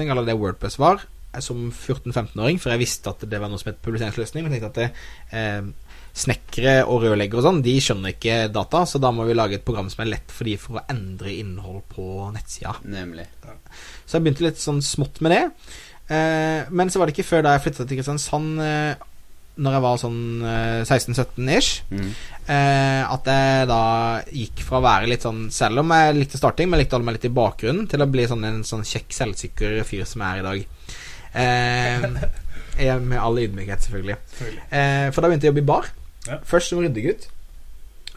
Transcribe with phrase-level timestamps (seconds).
[0.00, 3.72] eller det Wordpress var, eh, som 14-15-åring, for jeg visste at det var noe som
[3.72, 4.44] het publiseringsløsning.
[4.44, 8.82] Men jeg tenkte at det, eh, snekkere og rørleggere og sånn, de skjønner ikke data,
[8.88, 11.32] så da må vi lage et program som er lett for de for å endre
[11.32, 12.74] innhold på nettsida.
[12.84, 13.26] Nemlig.
[14.04, 15.44] Så jeg begynte litt sånn smått med det.
[16.12, 19.08] Eh, men så var det ikke før da jeg flytta til Kristiansand, eh,
[19.58, 22.12] når jeg var sånn eh, 16-17 ish, Mm.
[22.48, 23.80] eh, at jeg da
[24.32, 26.98] gikk fra å være litt sånn Selv om jeg likte starting, men jeg likte å
[27.00, 30.22] holde meg litt i bakgrunnen, til å bli sånn en sånn kjekk, selvsikker fyr som
[30.24, 30.66] jeg er i dag.
[31.34, 34.16] Eh, med all ydmykhet, selvfølgelig.
[34.38, 34.64] Selvfølgelig.
[34.72, 35.88] Eh, for da begynte jeg å jobbe i bar.
[36.26, 36.38] Ja.
[36.48, 37.28] Først som ryddegutt.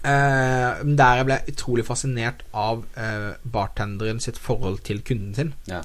[0.06, 5.54] Eh, der jeg ble utrolig fascinert av eh, bartenderen sitt forhold til kunden sin.
[5.68, 5.82] Ja.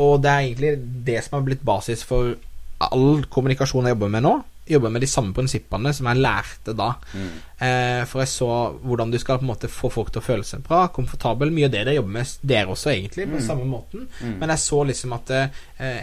[0.00, 0.72] Og det er egentlig
[1.04, 2.34] det som har blitt basis for
[2.80, 4.32] all kommunikasjon jeg jobber med nå.
[4.68, 6.92] Jobber med de samme prinsippene som jeg lærte da.
[7.14, 7.30] Mm.
[7.66, 8.48] Eh, for jeg så
[8.84, 11.50] hvordan du skal på en måte få folk til å føle seg bra, komfortabel.
[11.50, 13.46] Mye av det dere jobber med dere også, egentlig, på Mm.
[13.46, 14.06] samme måten.
[14.22, 14.38] Mm.
[14.38, 15.48] Men jeg så liksom at eh,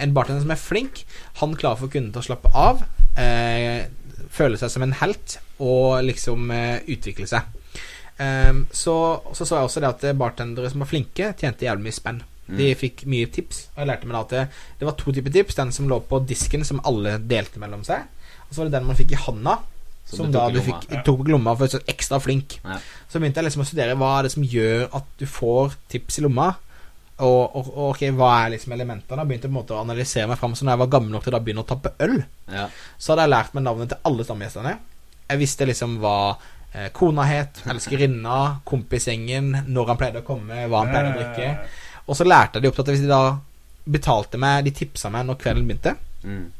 [0.04, 1.06] en bartender som er flink,
[1.40, 2.84] han klarer å få kunden til å slappe av,
[3.18, 3.86] eh,
[4.30, 7.42] føle seg som en helt og liksom eh, utvikle seg.
[8.20, 11.96] Ehm, så, så så jeg også det at bartendere som var flinke, tjente jævlig mye
[11.96, 12.22] spenn.
[12.50, 12.78] De Mm.
[12.80, 13.68] fikk mye tips.
[13.76, 14.44] Og jeg lærte meg da at det,
[14.80, 15.56] det var to typer tips.
[15.56, 18.02] Den som lå på disken, som alle delte mellom seg.
[18.50, 19.60] Og så var det den man fikk i handa.
[20.10, 21.02] Som Som du da du fikk, Ja.
[21.06, 22.58] tok på lomma for å være ekstra flink.
[22.66, 22.80] Ja.
[23.08, 26.18] Så begynte jeg liksom å studere hva er det som gjør at du får tips
[26.18, 26.56] i lomma.
[27.20, 29.26] Og, og, og ok, hva er liksom elementene?
[29.28, 30.56] Begynte på en måte å analysere meg fram.
[30.56, 32.70] Så når jeg var gammel nok til å da begynne å tappe øl, Ja.
[32.98, 34.78] så hadde jeg lært meg navnet til alle stamgjestene.
[35.30, 36.16] Jeg visste liksom hva
[36.74, 41.68] eh, kona het, elskerinna, kompisgjengen, når han pleide å komme, hva han pleide å drikke.
[42.08, 43.40] Og så lærte jeg de opp til at hvis de da
[43.90, 46.52] betalte meg De tipsa meg når kvelden begynte, Mm.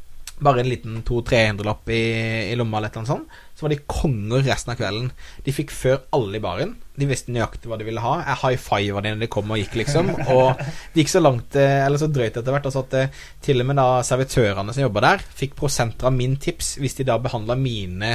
[0.42, 2.02] Bare en liten 200-300-lapp i,
[2.50, 5.10] i lomma eller annet sånt, så var de konger resten av kvelden.
[5.44, 6.74] De fikk før alle i baren.
[6.96, 8.16] De visste nøyaktig hva de ville ha.
[8.24, 10.12] Jeg high fiva dem når de kom og gikk, liksom.
[10.32, 13.62] Og det gikk så langt, eh, eller så drøyt etter hvert, altså at eh, til
[13.62, 17.20] og med da servitørene som jobba der, fikk prosenter av min tips hvis de da
[17.20, 18.14] behandla mine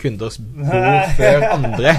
[0.00, 1.98] kunders bord før andre.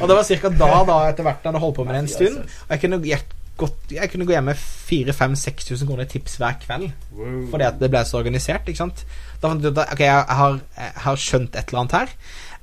[0.00, 0.50] Og det var ca.
[0.62, 2.38] da, da etter hvert, da hadde holdt på med det en stund.
[2.66, 3.22] Og jeg kunne, jeg,
[3.56, 6.90] gått, jeg kunne gå hjem med 4000-6000 kroner i tips hver kveld.
[7.16, 7.46] Wow.
[7.52, 9.04] Fordi at det ble så organisert, ikke sant.
[9.40, 12.14] Da fant jeg ut at ok, jeg, har, jeg har skjønt et eller annet her,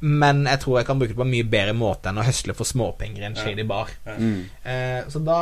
[0.04, 2.56] men jeg tror jeg kan bruke det på en mye bedre måte enn å høsle
[2.58, 3.44] for småpenger i en Ja.
[3.46, 3.94] shady bar.
[4.18, 4.42] Mm.
[4.68, 5.40] Eh, så da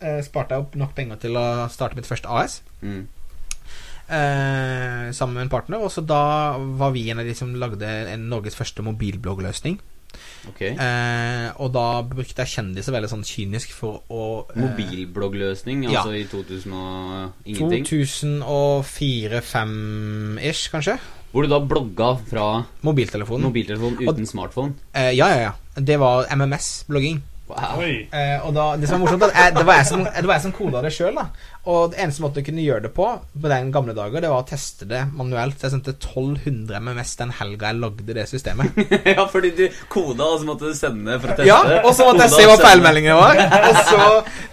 [0.00, 2.60] eh, sparte jeg opp nok penger til å starte mitt første AS.
[2.82, 3.04] Mm.
[4.06, 7.86] Eh, sammen med en partner, og så da var vi en av de som lagde
[8.12, 9.80] en Norges første mobilbloggløsning.
[10.50, 10.60] Ok.
[10.62, 14.12] Eh, og da brukte jeg kjendiser veldig sånn kynisk for å
[14.48, 15.92] eh, Mobilbloggløsning, ja.
[16.00, 16.90] altså i 2000 og
[17.44, 17.84] ingenting.
[17.90, 20.94] 2004-5-ish, kanskje.
[21.32, 22.46] Hvor du da blogga fra
[22.86, 23.44] Mobiltelefonen.
[23.50, 24.72] mobiltelefon uten smartphone.
[24.94, 25.54] Eh, ja, ja, ja.
[25.76, 27.20] Det var MMS-blogging.
[27.46, 27.78] Wow.
[27.82, 30.34] Eh, og da, det som var morsomt, at jeg, det var jeg som, det var
[30.34, 31.14] jeg som koda det sjøl.
[31.66, 34.44] Og det eneste måten jeg kunne gjøre det på på den gamle dager, det var
[34.44, 35.58] å teste det manuelt.
[35.58, 38.78] Så jeg sendte 1200 MMS den helga jeg lagde det systemet.
[39.16, 41.48] ja, fordi du koda, og så måtte du sende for å teste.
[41.50, 43.42] Ja, og så måtte jeg se hva feilmeldingene var.
[43.66, 44.02] Og så,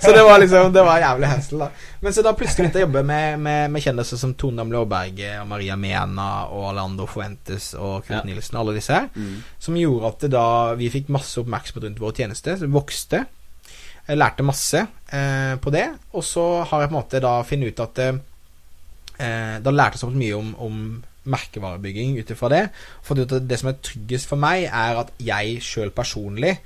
[0.02, 1.90] så det var liksom Det var jævlig hassle, da.
[2.04, 4.80] Men så da plutselig begynte jeg å jobbe med, med, med kjendiser som Tone Damli
[4.80, 8.24] Aaberge og Maria Mena og Alando Fuentes og Kurt Ja.
[8.28, 9.08] Nilsen og alle disse her.
[9.14, 9.38] Mm.
[9.62, 10.48] Som gjorde at det da
[10.80, 12.58] vi fikk masse oppmerksomhet rundt vår tjeneste.
[12.60, 13.24] Så vokste.
[14.08, 14.82] Jeg lærte masse
[15.14, 15.86] eh, på det.
[16.14, 20.04] Og så har jeg på en måte da funnet ut at eh, Da lærte jeg
[20.04, 22.64] såpass mye om, om merkevarebygging ut ifra det.
[23.06, 26.58] For det, det som er tryggest for meg, er at jeg sjøl personlig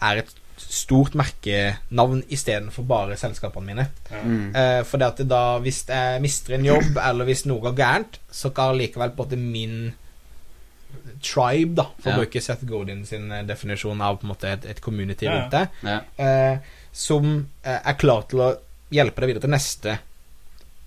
[0.00, 3.84] er et stort merkenavn istedenfor bare selskapene mine.
[4.08, 4.54] Mm.
[4.56, 7.76] Eh, for det at det da, hvis jeg mister en jobb, eller hvis noe går
[7.76, 9.76] gærent, så kan likevel på en måte min
[11.22, 12.16] tribe, da, for Ja.
[12.16, 15.32] å bruke Seth Godin sin eh, definisjon av på en måte et, et community Ja,
[15.34, 15.40] ja.
[15.42, 16.00] rundt det, Ja.
[16.24, 16.58] eh,
[16.96, 18.52] som eh, er klar til å
[18.94, 19.98] hjelpe deg videre til neste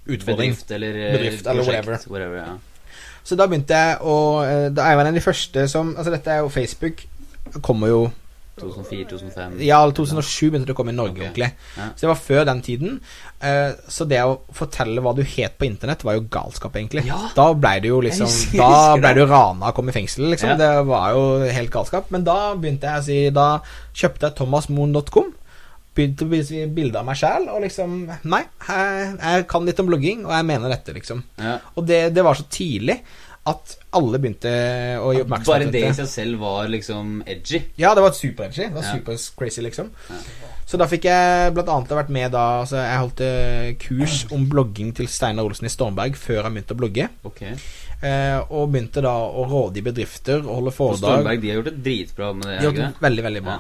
[0.10, 0.56] utfordring.
[0.56, 2.56] Bedrift eller eh, Bedrift eller prosjekt, whatever, ja.
[3.28, 6.14] Så da begynte jeg å eh, Da er jeg en av de første som Altså,
[6.16, 7.04] dette er jo Facebook.
[7.62, 8.02] Kommer jo
[8.60, 9.54] 2004-2005.
[9.64, 11.30] Ja, 2007 begynte det å komme i Norge okay.
[11.30, 11.48] ordentlig.
[11.78, 11.86] Ja.
[11.94, 12.98] Så det var før den tiden.
[13.88, 17.06] Så det å fortelle hva du het på internett, var jo galskap, egentlig.
[17.08, 17.22] Ja.
[17.38, 18.28] Da blei du jo liksom
[18.60, 20.58] Da blei du rana og kom i fengsel, liksom.
[20.58, 20.60] Ja.
[20.60, 22.12] Det var jo helt galskap.
[22.12, 23.48] Men da begynte jeg å si Da
[23.94, 25.32] kjøpte jeg thomasmoen.com.
[26.00, 27.96] Begynte å vise bilde av meg sjæl, og liksom
[28.32, 31.26] Nei, jeg, jeg kan litt om blogging, og jeg mener dette, liksom.
[31.42, 31.58] Ja.
[31.76, 33.02] Og det, det var så tidlig
[33.50, 34.50] at alle begynte
[35.02, 37.62] å gi oppmerksomhet Bare det i seg selv var liksom edgy.
[37.82, 38.68] ja, det var super-edgy.
[38.68, 38.92] Det var Ja.
[39.00, 39.90] super crazy, liksom.
[40.12, 40.18] Ja.
[40.70, 44.44] Så da fikk jeg blant annet vært med da altså Jeg holdt eh, kurs om
[44.52, 47.08] blogging til Steinar Olsen i Stormberg før han begynte å blogge.
[47.26, 47.56] Okay.
[48.06, 51.16] Eh, og begynte da å råde i bedrifter og holde Og foredrag.
[51.18, 52.60] Stormberg de har gjort det dritbra med det.
[52.60, 53.58] De har gjort det veldig, veldig bra.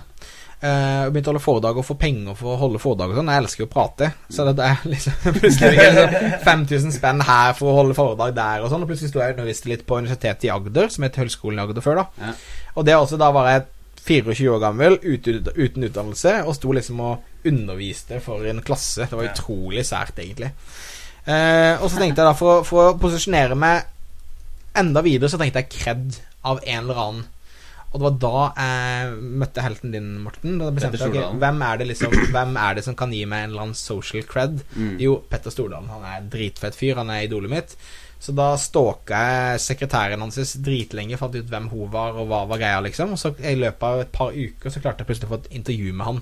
[0.59, 3.31] Og begynte å holde foredrag og få penger for å holde foredrag og sånn.
[3.31, 7.71] Jeg elsker jo å prate, så det er liksom plutselig liksom 5000 spenn her for
[7.71, 8.83] å holde foredrag der og sånn.
[8.83, 11.63] Og plutselig sto jeg og underviste litt på Universitetet i Agder, som het Høgskolen i
[11.63, 12.27] Agder før, da.
[12.27, 12.33] Ja.
[12.75, 13.67] Og det også, da var jeg
[14.09, 19.07] 24 år gammel, uten, uten utdannelse, og sto liksom og underviste for en klasse.
[19.07, 20.51] Det var utrolig sært, egentlig.
[21.27, 23.85] Uh, og så tenkte jeg da, for, for å posisjonere meg
[24.79, 27.27] enda videre, så tenkte jeg kred av en eller annen.
[27.89, 30.59] Og det var da jeg møtte helten din, Morten.
[30.61, 33.47] Da bestemte jeg okay, hvem er det liksom Hvem er det som kan gi meg
[33.47, 34.61] en eller annen social cred?
[34.75, 34.93] Mm.
[35.01, 35.89] Jo, Petter Stordalen.
[35.89, 36.99] Han er en dritfett fyr.
[37.01, 37.73] Han er idolet mitt.
[38.19, 42.59] Så da stalka jeg sekretæren hans dritlenge, fant ut hvem hun var, og hva var
[42.59, 43.15] greia, liksom.
[43.15, 45.53] Og så i løpet av et par uker så klarte jeg plutselig å få et
[45.61, 46.21] intervju med han.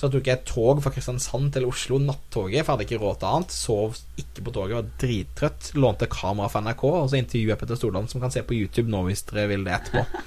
[0.00, 3.18] Så tok jeg et tog fra Kristiansand til Oslo, nattoget, for jeg hadde ikke råd
[3.20, 3.56] til annet.
[3.56, 5.72] Sov ikke på toget, var drittrøtt.
[5.80, 8.92] Lånte kamera fra NRK, og så intervjuet jeg Petter Stordalen, som kan se på YouTube
[8.92, 10.24] nå hvis dere vil det etterpå.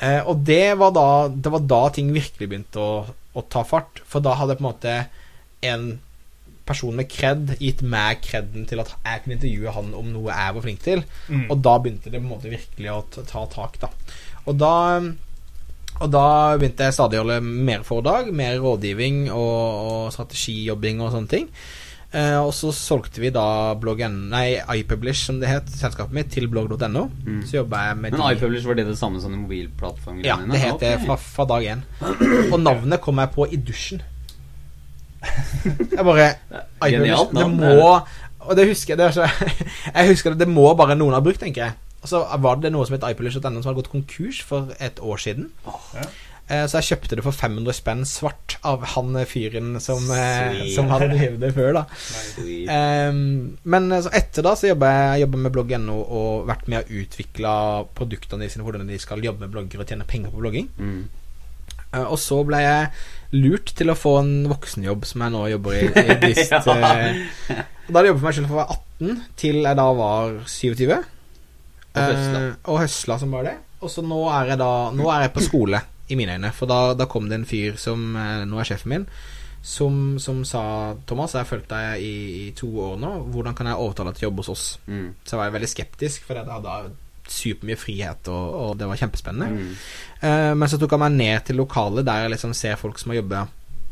[0.00, 4.02] Eh, og det var, da, det var da ting virkelig begynte å, å ta fart.
[4.08, 4.98] For da hadde på en måte
[5.66, 5.88] en
[6.68, 10.56] person med kred gitt meg kreden til at jeg kunne intervjue han om noe jeg
[10.56, 11.04] var flink til.
[11.28, 11.46] Mm.
[11.48, 13.90] Og da begynte det på en måte virkelig å ta, ta tak, da.
[14.48, 14.74] Og da
[15.98, 21.10] og da begynte jeg stadig å holde mer foredrag, mer rådgivning og, og strategijobbing og
[21.14, 21.48] sånne ting.
[22.08, 26.48] Eh, og så solgte vi da bloggen Nei, iPublish, som det het, selskapet mitt, til
[26.48, 27.02] blogg.no.
[27.26, 27.42] Mm.
[27.44, 30.24] Så jobba jeg med Men de iPublish, var det det samme som mobilplattformen?
[30.24, 31.04] Ja, det het det okay.
[31.04, 31.82] fra, fra dag én.
[32.52, 34.00] Og navnet kom jeg på i dusjen.
[35.98, 36.28] Jeg bare
[36.78, 37.86] Genialt Genialt Det må
[38.38, 39.24] Og det husker jeg det er så,
[39.96, 41.74] Jeg husker det, det må bare noen ha brukt, tenker jeg.
[41.98, 45.18] Og så var det noe som het iPublish.no som hadde gått konkurs for et år
[45.18, 45.50] siden.
[45.66, 46.06] Ja.
[46.48, 50.88] Eh, Så jeg kjøpte det for 500 spenn svart av han fyren som, eh, som
[50.88, 51.82] hadde drevet det før, da.
[52.72, 57.02] Ehm, men så etter da så jobber jeg jobber med blogg.no og vært med å
[57.02, 57.52] utvikle
[57.98, 60.68] produktene sine, hvordan de skal jobbe med blogger og tjene penger på blogging.
[60.78, 61.02] Mm.
[61.88, 62.88] Uh, og så ble jeg
[63.32, 65.86] lurt til å få en voksenjobb som jeg nå jobber i.
[65.88, 66.58] i Dist, Ja.
[66.60, 67.22] uh,
[67.88, 70.34] da hadde jeg jobbet for meg selv fra jeg var 18 til jeg da var
[70.44, 70.90] 27.
[70.92, 72.42] Og høsla.
[72.42, 73.54] Uh, og høsla som bare det.
[73.80, 76.52] Og så nå er jeg da Nå er jeg på skole, i mine øyne.
[76.56, 79.08] For da, da kom det en fyr som eh, nå er sjefen min,
[79.62, 80.62] som, som sa
[81.06, 82.14] Thomas, jeg har fulgt deg i,
[82.46, 83.12] i to år nå.
[83.34, 84.66] Hvordan kan jeg overtale deg til å jobbe hos oss?
[84.86, 85.10] Mm.
[85.24, 86.96] Så jeg var veldig skeptisk, for jeg hadde
[87.28, 89.50] supermye frihet, og, og det var kjempespennende.
[89.52, 89.76] Mm.
[90.24, 93.12] Eh, men så tok han meg ned til lokalet der jeg liksom ser folk som
[93.12, 93.46] har jobba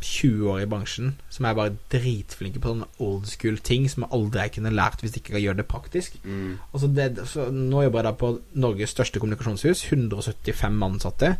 [0.06, 4.12] 20 år i bransjen, som er bare dritflinke på sånne old school ting som jeg
[4.14, 6.18] aldri kunne lært hvis ikke kan gjøre det praktisk.
[6.24, 6.58] Mm.
[6.96, 9.86] Det, så nå jobber jeg da på Norges største kommunikasjonshus.
[9.88, 11.32] 175 ansatte.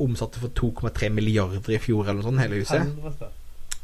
[0.00, 2.88] Omsatte for 2,3 milliarder i fjor eller noe sånt, hele huset.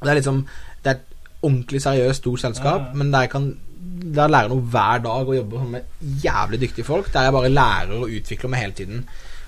[0.03, 0.43] Det er liksom
[0.85, 2.95] Det er et ordentlig seriøst stort selskap, Ja, ja.
[2.99, 3.49] men der jeg kan
[4.17, 5.85] der lærer noe hver dag og jobber sånn med
[6.23, 7.07] jævlig dyktige folk.
[7.15, 9.05] Der jeg bare lærer og utvikler meg hele tiden.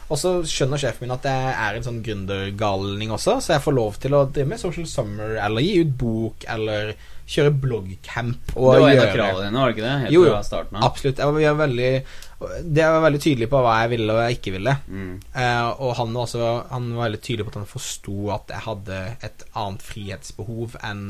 [0.09, 3.75] Og så skjønner sjefen min at jeg er en sånn gründergalning også, så jeg får
[3.76, 6.94] lov til å drive med Social Summer eller gi ut bok eller
[7.29, 8.55] kjøre bloggcamp.
[8.56, 9.97] Og Det var en av kravene dine, var det ikke det?
[10.06, 10.31] Helt Jo, jo.
[10.32, 10.87] fra starten av.
[10.88, 11.19] Absolutt.
[11.21, 11.93] Jeg var, jeg var veldig
[12.38, 14.75] Det var veldig tydelig på hva jeg ville og jeg ikke ville.
[14.87, 15.14] Mm.
[15.32, 18.64] Eh, og han var, også, han var veldig tydelig på at han forsto at jeg
[18.69, 21.08] hadde et annet frihetsbehov enn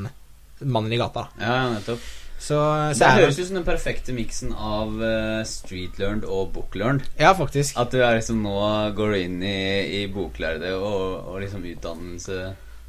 [0.65, 1.29] mannen i gata.
[1.41, 2.07] Ja, nettopp.
[2.39, 2.55] Så,
[2.95, 7.05] så Det høres ut som den perfekte miksen av uh, streetlearned og booklearned.
[7.19, 7.77] Ja, faktisk.
[7.81, 8.59] At du liksom nå
[8.97, 9.59] går inn i,
[9.99, 12.39] i boklærde og, og liksom utdannelse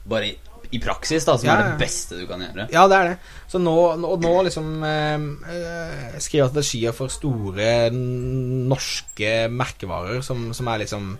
[0.09, 0.35] bare i,
[0.71, 2.67] i praksis, da, som Ja, er det beste du kan gjøre.
[2.71, 3.17] Ja, det er det.
[3.49, 5.15] Så nå, nå, nå liksom eh,
[5.55, 11.13] eh, skriver strategier for store norske merkevarer som, som er liksom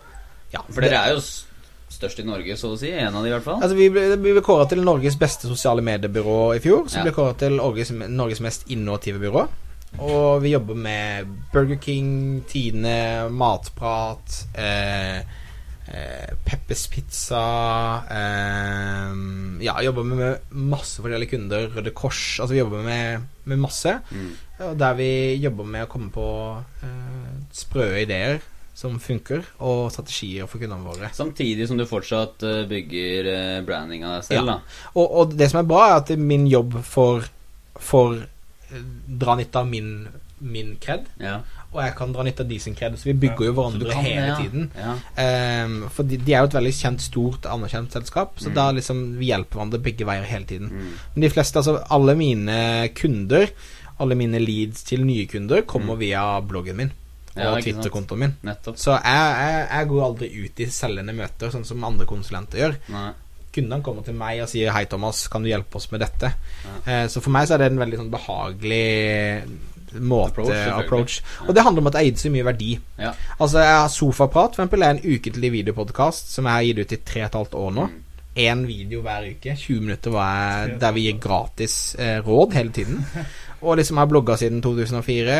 [0.53, 1.23] Ja, For dere er jo
[1.89, 2.91] størst i Norge, så å si.
[2.93, 3.57] En av de, i hvert fall.
[3.65, 6.85] Altså, vi ble, vi ble kåret til Norges beste sosiale mediebyrå i fjor.
[6.87, 7.07] Som Ja.
[7.09, 9.47] ble kåret til Norges, Norges mest innovative byrå.
[10.05, 15.25] Og vi jobber med Burger King, Tine, Matprat, eh,
[15.89, 17.41] eh, Peppers Pizza
[18.09, 19.13] eh,
[19.65, 21.67] Ja, jobber med, masse forskjellige kunder.
[21.75, 22.21] Røde Kors.
[22.39, 23.97] Altså, vi jobber med, med masse.
[24.11, 24.29] Mm.
[24.69, 25.09] Og Der vi
[25.43, 26.29] jobber med å komme på
[26.85, 28.39] eh, sprø ideer
[28.79, 31.09] som funker, og strategier for kundene våre.
[31.11, 34.53] Samtidig som du fortsatt eh, bygger uh, branding av deg selv, Ja.
[34.53, 34.85] da.
[34.93, 37.27] Og, og det som er bra, er at min jobb får,
[37.89, 38.85] får eh,
[39.19, 39.89] dra nytte av min,
[40.39, 41.11] min cred.
[41.19, 41.41] Ja.
[41.73, 42.95] Og jeg kan dra nytte av de sin kred.
[42.97, 44.35] Så vi bygger jo Så du hverandre kan hele ja.
[44.39, 44.71] tiden.
[44.75, 44.93] Ja.
[45.21, 48.55] Ehm, for de, de er jo et veldig kjent, stort, anerkjent selskap, så Mm.
[48.55, 50.69] da liksom vi hjelper hverandre begge veier hele tiden.
[50.73, 50.93] Mm.
[51.15, 53.49] Men de fleste, altså alle mine kunder,
[53.99, 57.43] alle mine leads til nye kunder, kommer via bloggen min og Mm.
[57.45, 57.61] Ja.
[57.61, 58.35] Twitter-kontoen min.
[58.43, 58.75] Nettopp.
[58.77, 62.75] Så jeg, jeg, jeg går aldri ut i selgende møter, sånn som andre konsulenter gjør.
[62.89, 63.11] Nei.
[63.53, 66.33] Kundene kommer til meg og sier 'Hei, Thomas, kan du hjelpe oss med dette?'
[66.85, 69.43] Eh, så for meg så er det en veldig sånn behagelig
[69.97, 71.17] måte Approach, approach.
[71.47, 72.69] Og det handler om at jeg har gitt så mye verdi.
[72.99, 73.13] Ja.
[73.39, 76.95] Altså, jeg har Sofaprat, for eksempel, er en ukentlig videopodkast som jeg har gitt ut
[76.95, 77.89] i tre og et halvt år nå.
[77.89, 78.05] Mm.
[78.39, 79.55] én video hver uke.
[79.57, 83.01] 20 minutter var jeg, der vi gir gratis eh, råd hele tiden.
[83.61, 85.39] Og liksom har blogga siden 2004.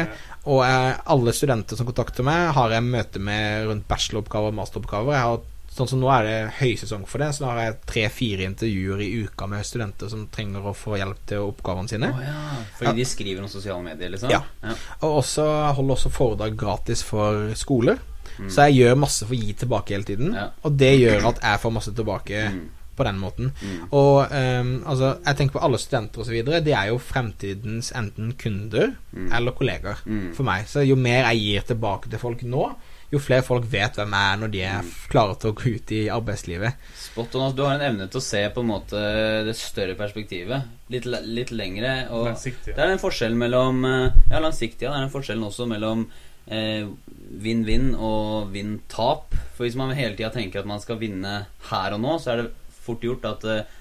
[0.52, 5.14] Og jeg, alle studenter som kontakter meg, har jeg møte med rundt bacheloroppgaver og masteroppgaver.
[5.16, 5.40] Jeg har
[5.80, 9.10] Sånn som Nå er det høysesong for det, så nå har jeg tre-fire intervjuer i
[9.24, 12.10] uka med studenter som trenger å få hjelp til oppgavene sine.
[12.12, 12.64] Oh, ja.
[12.76, 14.34] Fordi de skriver om sosiale medier, liksom?
[14.34, 14.42] Ja.
[15.00, 15.46] Og også,
[15.78, 18.02] holder også foredrag gratis for skoler.
[18.48, 20.36] Så jeg gjør masse for å gi tilbake hele tiden.
[20.36, 20.50] Ja.
[20.68, 22.60] Og det gjør at jeg får masse tilbake Mm.
[23.00, 23.52] på den måten.
[23.64, 23.82] Mm.
[23.96, 26.44] Og um, altså, jeg tenker på alle studenter osv.
[26.64, 29.32] De er jo fremtidens enten kunder Mm.
[29.34, 30.34] eller kollegaer Mm.
[30.36, 30.68] for meg.
[30.68, 32.76] Så jo mer jeg gir tilbake til folk nå,
[33.10, 35.92] jo flere folk vet hvem jeg er når de er klare til å gå ut
[35.98, 36.76] i arbeidslivet.
[37.00, 37.46] Spot on.
[37.48, 39.02] Altså, du har en evne til å se på en måte
[39.48, 40.68] det større perspektivet.
[40.94, 41.94] Litt, litt lengre.
[42.14, 42.78] Og Langsiktig, ja.
[42.78, 44.86] det er en forskjell mellom eh, Ja, langsiktig.
[44.86, 46.06] Ja, det er en forskjell også mellom
[46.46, 46.86] eh,
[47.48, 49.34] vinn-vinn og vinn-tap.
[49.58, 51.34] For hvis man hele tida tenker at man skal vinne
[51.72, 53.76] her og nå, så er det fort gjort at eh,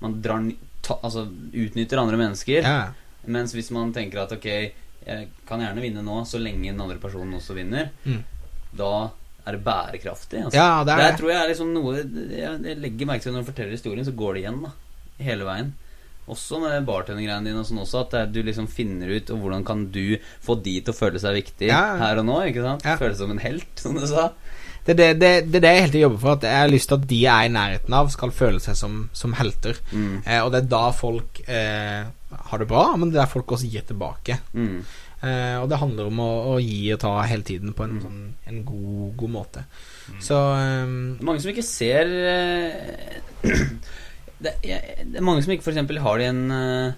[0.00, 0.48] man drar,
[0.80, 2.64] ta, altså, utnytter andre mennesker.
[2.64, 2.80] Ja.
[3.28, 4.48] Mens hvis man tenker at ok,
[5.04, 8.22] jeg kan gjerne vinne nå, så lenge den andre personen også vinner, Mm.
[8.76, 9.10] Da
[9.46, 10.44] er det bærekraftig.
[10.44, 10.56] Altså.
[10.58, 11.18] Ja, det er det.
[11.18, 14.34] tror jeg er liksom noe Jeg, legger merke til når du forteller historien, så går
[14.36, 14.72] det igjen, da.
[15.24, 15.72] Hele veien.
[16.30, 20.16] Også med bartendergreiene dine og sånn også, at du liksom finner ut hvordan kan du
[20.44, 21.96] få de til å føle seg viktig Ja.
[21.98, 22.84] her og nå, ikke sant?
[22.86, 22.94] Ja.
[23.00, 24.28] Føle seg som en helt, som du sa.
[24.86, 26.36] Det er det, det, det det jeg hele tiden jobber for.
[26.38, 28.78] At jeg har lyst til at de jeg er i nærheten av, skal føle seg
[28.78, 29.80] som, som helter.
[29.92, 30.22] Mm.
[30.24, 32.04] Eh, og det er da folk eh,
[32.52, 34.38] har det bra, men det er folk også gir tilbake.
[34.54, 34.78] Mm.
[35.20, 38.02] Eh, og det handler om å, å gi og ta hele tiden på en, Mm.
[38.06, 39.64] sånn, en god, god måte.
[40.24, 43.20] Så um, mange som ikke ser eh,
[44.44, 46.00] det, er, det er mange som ikke f.eks.
[46.06, 46.90] har de en eh,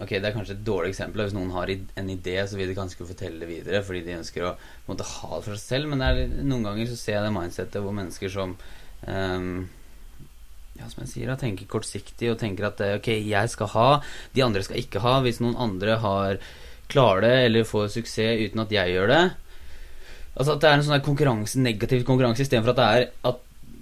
[0.00, 1.22] Ok, det er kanskje et dårlig eksempel.
[1.24, 4.44] Hvis noen har en idé, så vil de kanskje fortelle det videre fordi de ønsker
[4.46, 4.54] å
[4.86, 5.90] måte, ha det for seg selv.
[5.94, 8.52] Men er, noen ganger så ser jeg det mindsettet hvor mennesker som
[9.06, 9.52] um,
[10.78, 13.88] ja, som jeg sier, da, tenker kortsiktig og tenker at ok, jeg skal ha,
[14.36, 15.18] de andre skal ikke ha.
[15.24, 16.38] Hvis noen andre har
[16.90, 19.22] klarer det eller får suksess uten at jeg gjør det,
[20.40, 23.40] Altså at det er en sånn konkurranse, negativ konkurranse istedenfor at det er at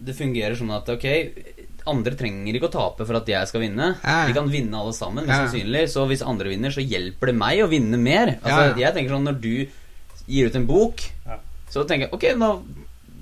[0.09, 1.05] det fungerer sånn at ok,
[1.93, 3.91] andre trenger ikke å tape for at jeg skal vinne.
[4.03, 4.17] Ja.
[4.27, 5.45] Vi kan vinne alle sammen, mest Ja.
[5.45, 5.85] sannsynlig.
[5.93, 8.39] Så hvis andre vinner, så hjelper det meg å vinne mer.
[8.43, 8.89] Altså, Ja.
[8.89, 9.67] Jeg tenker sånn når du
[10.27, 11.37] gir ut en bok, Ja.
[11.71, 12.59] så tenker jeg ok, da,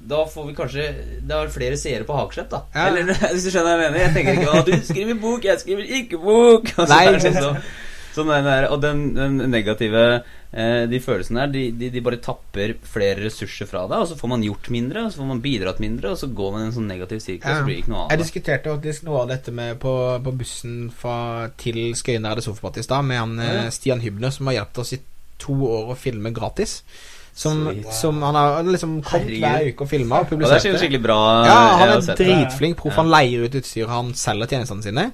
[0.07, 0.87] da får vi kanskje
[1.27, 2.63] Det er flere seere på Hakslett, da.
[2.75, 2.87] Ja.
[2.89, 4.05] Eller hvis du skjønner hva jeg mener.
[4.07, 6.73] Jeg tenker ikke at du skriver bok, jeg skriver ikke bok.
[6.79, 7.61] Og så Nei,
[8.25, 10.03] det der, og den, den negative
[10.53, 14.17] eh, De følelsene der, de, de, de bare tapper flere ressurser fra deg, og så
[14.17, 16.69] får man gjort mindre, og så får man bidratt mindre, og så går man i
[16.71, 19.25] en sånn negativ sirkel, og så blir det ikke noe av Jeg diskuterte faktisk noe
[19.25, 19.93] av dette med på,
[20.25, 21.19] på bussen fra,
[21.61, 23.69] til Skøyen sofaparty i stad, med han eh, Ja.
[23.75, 25.03] Stian Hybner, som har hjulpet oss i
[25.43, 26.81] to år å filme gratis.
[27.37, 27.93] Som, Sweet.
[27.93, 29.43] som han har liksom kommet Herregud.
[29.45, 30.63] hver uke og filma og det er publisert.
[31.45, 32.97] Ja, han er dritflink proff.
[32.97, 35.05] Han leier ut utstyr, han selger tjenestene sine.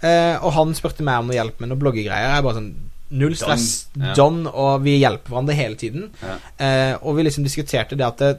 [0.00, 2.36] Eh, og han spurte meg om å hjelpe med noen bloggegreier.
[2.36, 2.72] Jeg bare sånn
[3.10, 4.06] Null stress, Done.
[4.06, 4.12] Ja.
[4.14, 6.12] John, og vi hjelper hverandre hele tiden.
[6.22, 6.36] Ja.
[6.62, 8.36] Eh, og vi liksom diskuterte det at det,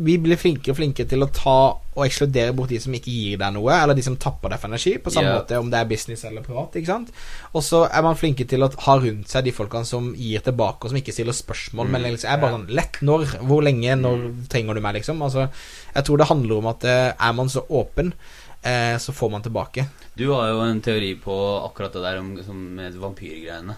[0.00, 1.56] vi blir flinkere og flinkere til å ta
[1.92, 4.72] og ekskludere bort de som ikke gir deg noe, eller de som tapper deg for
[4.72, 5.38] energi, på samme yeah.
[5.38, 6.78] måte om det er business eller privat.
[6.78, 7.12] ikke sant?
[7.52, 10.80] Og så er man flinke til å ha rundt seg de folkene som gir tilbake,
[10.80, 13.26] og som ikke stiller spørsmål, men liksom er bare sånn Lett når?
[13.44, 13.98] Hvor lenge?
[14.00, 15.20] Når trenger du meg, liksom?
[15.24, 15.50] Altså,
[15.92, 18.14] jeg tror det handler om at eh, er man så åpen,
[18.62, 19.86] eh, så får man tilbake.
[20.14, 23.76] Du har jo en teori på akkurat det der om, som med vampyrgreiene.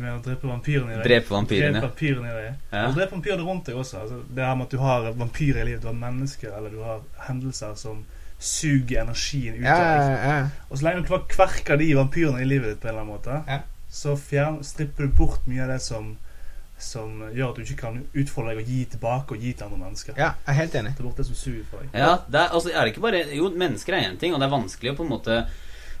[0.00, 1.04] Med å drepe vampyrene i deg.
[1.04, 1.72] Drepe vampyrene.
[1.80, 2.54] Drepe vampyrene i deg.
[2.72, 2.86] Ja.
[2.88, 4.00] Og drepe vampyrene rundt deg også.
[4.04, 5.82] Altså, det her med at du har vampyrer i livet.
[5.84, 8.00] Du har mennesker, eller du har hendelser som
[8.40, 10.10] suger energien ut Ja, av deg.
[10.16, 10.46] ja, ja.
[10.70, 13.42] Og så lenge du kverker de vampyrene i livet ditt på en eller annen måte,
[13.52, 13.58] Ja.
[13.92, 16.16] så fjern, stripper du bort mye av det som,
[16.82, 19.78] som gjør at du ikke kan utfolde deg og gi tilbake og gi til andre
[19.84, 20.14] mennesker.
[20.18, 20.94] ja, jeg er helt enig.
[20.98, 21.94] Det er det som suger for deg.
[21.94, 24.48] Ja, det er, altså, er det ikke bare Jo, mennesker er én ting, og det
[24.48, 25.40] er vanskelig å på en måte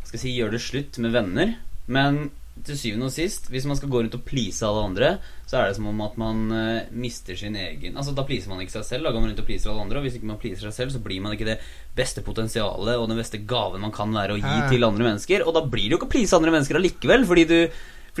[0.04, 1.56] skal jeg si, gjøre det slutt med venner.
[1.86, 2.30] Men
[2.66, 5.10] til syvende og sist, hvis man skal gå rundt og please alle andre,
[5.48, 8.60] så er det som om at man uh, mister sin egen Altså Da pleaser man
[8.60, 9.06] ikke seg selv.
[9.06, 10.00] Da går man rundt og pleaser alle andre.
[10.00, 11.56] Og hvis ikke man pleaser seg selv, så blir man ikke det
[11.96, 14.68] beste potensialet og den beste gaven man kan være å gi Ja.
[14.68, 15.46] til andre mennesker.
[15.46, 17.58] Og da blir det jo ikke å please andre mennesker allikevel, fordi du,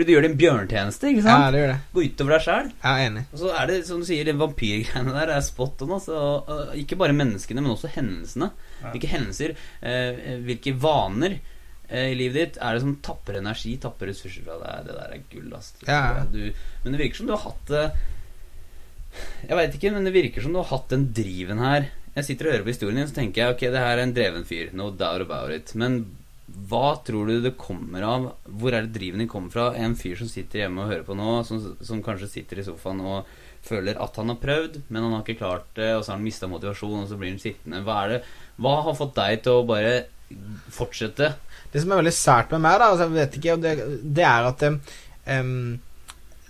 [0.00, 1.10] fordi du gjør det en bjørntjeneste.
[1.12, 1.44] Ikke sant?
[1.44, 1.78] Ja, det gjør det.
[1.92, 2.68] Gå utover deg sjæl.
[2.88, 3.24] Er enig.
[3.28, 5.92] Og så er det, som du sier, de vampyrgreiene der er spot on.
[5.98, 6.16] Altså.
[6.16, 8.48] Og, og Ikke bare menneskene, men også hendelsene.
[8.80, 8.94] Ja.
[8.94, 9.52] Hvilke hendelser,
[9.84, 14.56] eh, hvilke vaner eh, i livet ditt er det som tapper energi, tapper ressurser fra
[14.62, 14.88] deg.
[14.88, 15.74] Det der er gull, ass.
[15.84, 16.02] Ja.
[16.32, 16.40] Du,
[16.86, 17.84] men det virker som du har hatt det
[19.50, 21.90] Jeg veit ikke, men det virker som du har hatt den driven her.
[22.16, 24.16] Jeg sitter og hører på historien din, så tenker jeg ok, det her er en
[24.16, 24.72] dreven fyr.
[24.74, 25.74] No doubt about it.
[25.78, 26.00] Men
[26.70, 29.68] Hva tror du det kommer av Hvor er det driven din kommer fra?
[29.78, 33.02] En fyr som sitter hjemme og hører på nå, som, som kanskje sitter i sofaen
[33.04, 33.28] og
[33.66, 36.24] føler at han har prøvd, men han har ikke klart det, og så har han
[36.24, 37.82] mista motivasjon, og så blir han sittende.
[37.84, 38.20] Hva er det
[38.60, 39.92] Hva har fått deg til å bare
[40.72, 41.34] fortsette?
[41.70, 43.74] Det som er veldig sært med meg, da, altså, jeg vet ikke, det,
[44.16, 45.52] det er at um,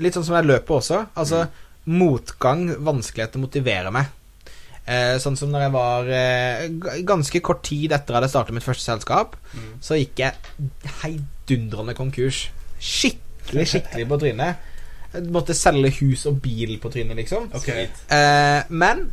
[0.00, 1.02] Litt sånn som jeg løper også.
[1.20, 1.42] Altså,
[1.90, 4.08] motgang, vanskelighet til å motivere meg.
[4.86, 8.64] Eh, sånn som når jeg var eh, ganske kort tid etter at jeg startet mitt
[8.66, 9.76] første selskap, Mm.
[9.82, 10.34] så gikk jeg
[11.02, 12.48] heidundrende konkurs.
[12.80, 14.56] Skikkelig, skikkelig på trynet.
[15.12, 17.48] Jeg måtte selge hus og bil på trynet, liksom.
[17.58, 17.88] Okay.
[18.14, 19.08] Eh, men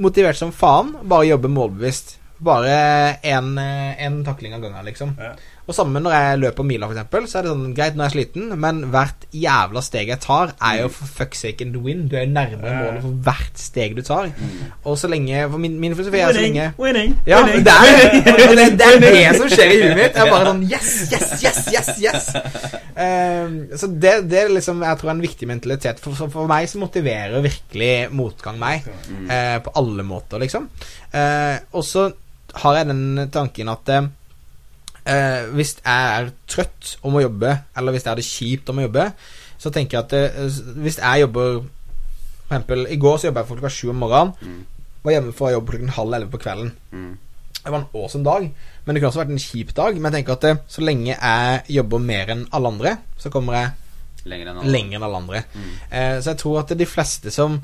[0.00, 0.94] motivert som faen.
[1.04, 2.16] Bare jobbe målbevisst.
[2.40, 5.14] Bare én takling av gangen, liksom.
[5.20, 5.34] Ja.
[5.66, 8.10] Og samme når jeg løper miler, for eksempel, så er det sånn greit, nå er
[8.10, 12.04] jeg sliten, men hvert jævla steg jeg tar, er jo for fuck's sake and win.
[12.06, 14.30] Du er jo nærmere målet for hvert steg du tar.
[14.86, 18.14] Og så lenge For min, min filosofi er så lenge winning, ja, det er,
[18.58, 20.16] det, det er det som skjer i huet mitt.
[20.16, 22.28] Jeg er bare sånn Yes, yes, yes, yes, yes.
[22.94, 26.02] um, så det, det er liksom jeg tror er en viktig mentalitet.
[26.02, 28.86] For, for, for meg så motiverer virkelig motgang meg.
[29.06, 29.26] Mm.
[29.30, 30.68] eh, på alle måter, liksom.
[31.10, 32.08] Uh, og så
[32.62, 34.08] har jeg den tanken at eh,
[35.06, 38.78] eh, hvis jeg er trøtt og må jobbe, eller hvis jeg har det kjipt og
[38.78, 39.08] må jobbe,
[39.58, 41.62] så tenker jeg at eh, hvis jeg jobber
[42.46, 44.34] For eksempel, i går så jobba jeg fra klokka sju om morgenen.
[44.40, 44.90] Mm.
[45.02, 46.68] Var hjemme for å jobbe klokken halv elleve på kvelden.
[46.92, 47.14] Mm.
[47.56, 48.44] Det var en awesome dag,
[48.84, 49.96] men det kunne også vært en kjip dag.
[49.98, 53.58] Men jeg tenker at eh, så lenge jeg jobber mer enn alle andre, så kommer
[53.58, 53.74] jeg
[54.30, 54.70] Lenger enn alle.
[54.74, 55.42] lenger enn alle andre.
[55.54, 55.72] Mm.
[55.90, 57.58] Eh, så jeg tror at de fleste som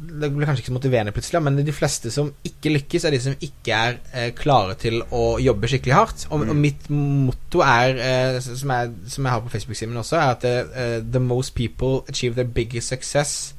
[0.00, 3.20] Det blir kanskje ikke så motiverende plutselig, men de fleste som ikke lykkes, er de
[3.20, 6.26] som ikke er eh, klare til å jobbe skikkelig hardt.
[6.30, 6.48] Og, Mm.
[6.50, 7.96] og mitt motto er,
[8.34, 12.02] eh, som, jeg, som jeg har på Facebook-simen også, er at eh, The most people
[12.08, 13.54] achieve their biggest success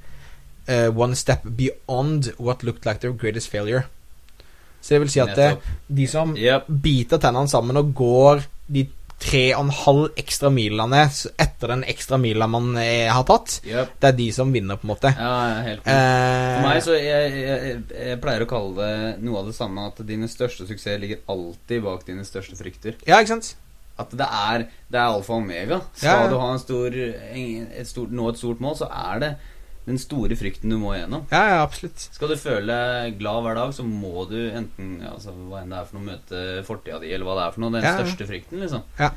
[0.67, 3.83] eh, one step beyond what looked like their greatest failure.
[4.81, 5.57] Så det vil si at det,
[5.97, 6.67] de som Yep.
[6.83, 8.87] biter tennene sammen og går de
[9.19, 10.99] tre og en halv ekstra milene
[11.41, 13.95] etter den ekstra mila man eh, har tatt, Yep.
[13.99, 15.11] det er de som vinner, på en måte.
[15.17, 15.31] Ja,
[15.65, 15.87] helt.
[15.89, 19.87] Eh, For meg så jeg, jeg, jeg, pleier å kalle det noe av det samme
[19.89, 22.99] at dine største suksesser ligger alltid bak dine største frykter.
[23.09, 23.55] Ja, ikke sant?
[23.97, 25.79] At det er, det er alfa og omega.
[25.97, 26.29] Skal ja.
[26.29, 29.31] du ha en stor, en- et stort, nå et stort mål, så er det
[29.87, 31.23] den store frykten du må gjennom.
[31.31, 32.09] Ja, ja, absolutt.
[32.11, 35.79] Skal du føle deg glad hver dag, så må du enten altså, Hva enn det
[35.79, 37.71] er for noe, møte fortida di, eller hva det er for noe.
[37.77, 38.01] Den Ja, ja.
[38.03, 38.83] største frykten, liksom.
[38.99, 39.11] Ja.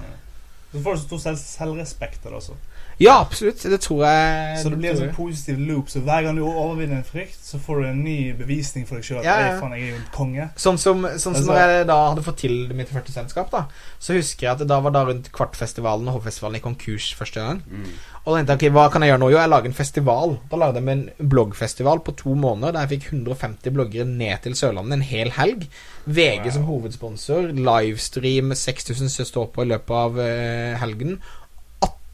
[0.71, 2.55] Så får du så stor selv selvrespekt av det også.
[3.01, 3.63] Ja, absolutt.
[3.65, 5.89] Det tror jeg Så det blir en sånn positiv loop.
[5.89, 9.07] Så hver gang du overvinner en frykt, så får du en ny bevisning for deg
[9.09, 9.23] sjøl.
[9.25, 9.55] Ja, ja.
[9.61, 10.49] Faen, jeg er jo en konge.
[10.61, 13.65] Sånn som, sånn som Altså- når jeg da hadde fått til mitt første selskap, da,
[13.99, 17.41] så husker jeg at det da var da rundt Kvartfestivalen og Hovfestivalen i konkurs første
[17.41, 17.63] gang.
[17.71, 17.89] Mm.
[18.27, 19.31] Og da tenkte jeg, ok, hva kan jeg gjøre nå?
[19.33, 20.39] Jo, jeg lager en festival.
[20.51, 24.53] Da lagde jeg en bloggfestival på to måneder der jeg fikk 150 bloggere ned til
[24.53, 25.67] Sørlandet en hel helg.
[26.07, 26.51] VG Wow.
[26.53, 27.49] som hovedsponsor.
[27.57, 31.19] Livestream 6000 som står på i løpet av eh, helgen.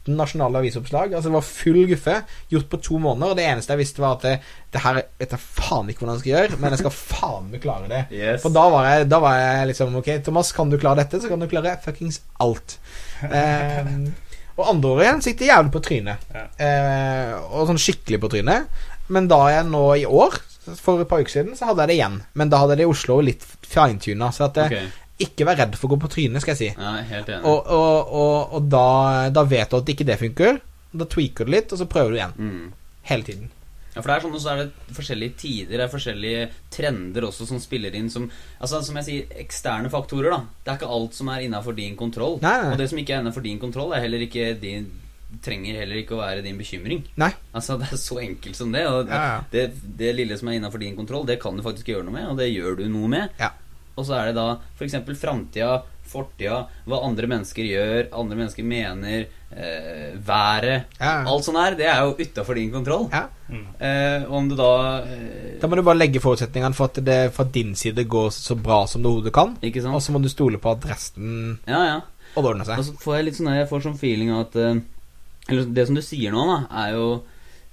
[0.07, 1.13] 18 nasjonale avisoppslag.
[1.13, 2.15] Altså Det var full guffe.
[2.49, 3.31] Gjort på to måneder.
[3.31, 4.35] Og det eneste jeg visste, var at det,
[4.73, 7.63] det her vet jeg faen ikke hvordan jeg skal gjøre, men jeg skal faen meg
[7.63, 8.03] klare det.
[8.15, 8.41] Yes.
[8.43, 11.31] For da var, jeg, da var jeg liksom Ok, Thomas, kan du klare dette, så
[11.31, 12.77] kan du klare fuckings alt.
[13.27, 13.87] Eh,
[14.57, 16.29] og andre året igjen så jævlig på trynet.
[16.33, 16.45] Ja.
[16.65, 18.85] Eh, og sånn skikkelig på trynet.
[19.13, 20.39] Men da jeg nå i år,
[20.81, 22.15] for et par uker siden, så hadde jeg det igjen.
[22.35, 24.31] Men da hadde jeg det i Oslo litt fintuna.
[24.35, 25.03] Så at det Ok.
[25.23, 26.69] Ikke vær redd for å gå på trynet, skal jeg si.
[26.77, 27.43] Ja, helt enig.
[27.49, 28.87] Og, og, og, og da,
[29.33, 30.59] da vet du at ikke det funker.
[30.97, 32.35] Da tweaker du litt, og så prøver du igjen.
[32.37, 32.67] Mm.
[33.09, 33.49] Hele tiden.
[33.97, 36.41] Ja, for det er sånn, og så er det forskjellige tider, det er forskjellige
[36.75, 38.27] trender også som spiller inn som
[38.61, 40.39] Altså, som jeg sier, eksterne faktorer, da.
[40.61, 42.37] Det er ikke alt som er innafor din kontroll.
[42.43, 42.75] Nei, nei.
[42.75, 44.85] Og det som ikke er innafor din kontroll, er heller ikke din
[45.43, 47.01] trenger heller ikke å være din bekymring.
[47.19, 47.31] Nei.
[47.57, 48.85] Altså, Det er så enkelt som det.
[48.87, 49.39] Og Ja, ja.
[49.51, 49.65] det,
[49.99, 52.37] det lille som er innafor din kontroll, det kan du faktisk gjøre noe med, og
[52.39, 53.33] det gjør du noe med.
[53.41, 53.49] Ja.
[53.97, 54.95] Og så er det da f.eks.
[55.19, 61.25] framtida, fortida, hva andre mennesker gjør, andre mennesker mener, eh, været Ja.
[61.27, 63.09] Alt sånt her, det er jo utafor din kontroll.
[63.11, 63.25] Ja.
[63.49, 63.65] Mm.
[63.79, 64.69] Eh, om du da
[65.03, 68.55] eh, Da må du bare legge forutsetningene for at det fra din side går så
[68.55, 69.57] bra som det hodet kan.
[69.91, 72.01] Og så må du stole på at resten Ja, ja.
[72.35, 72.85] Og det ordner Og seg.
[72.85, 74.79] så får jeg litt sånn Jeg får sånn feeling av at eh,
[75.49, 77.23] Eller det som du sier nå, da, er jo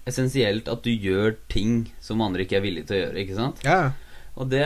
[0.06, 3.22] essensielt at du gjør ting som andre ikke er villige til å gjøre.
[3.24, 3.62] Ikke sant?
[3.64, 3.92] Ja.
[4.36, 4.64] Og det,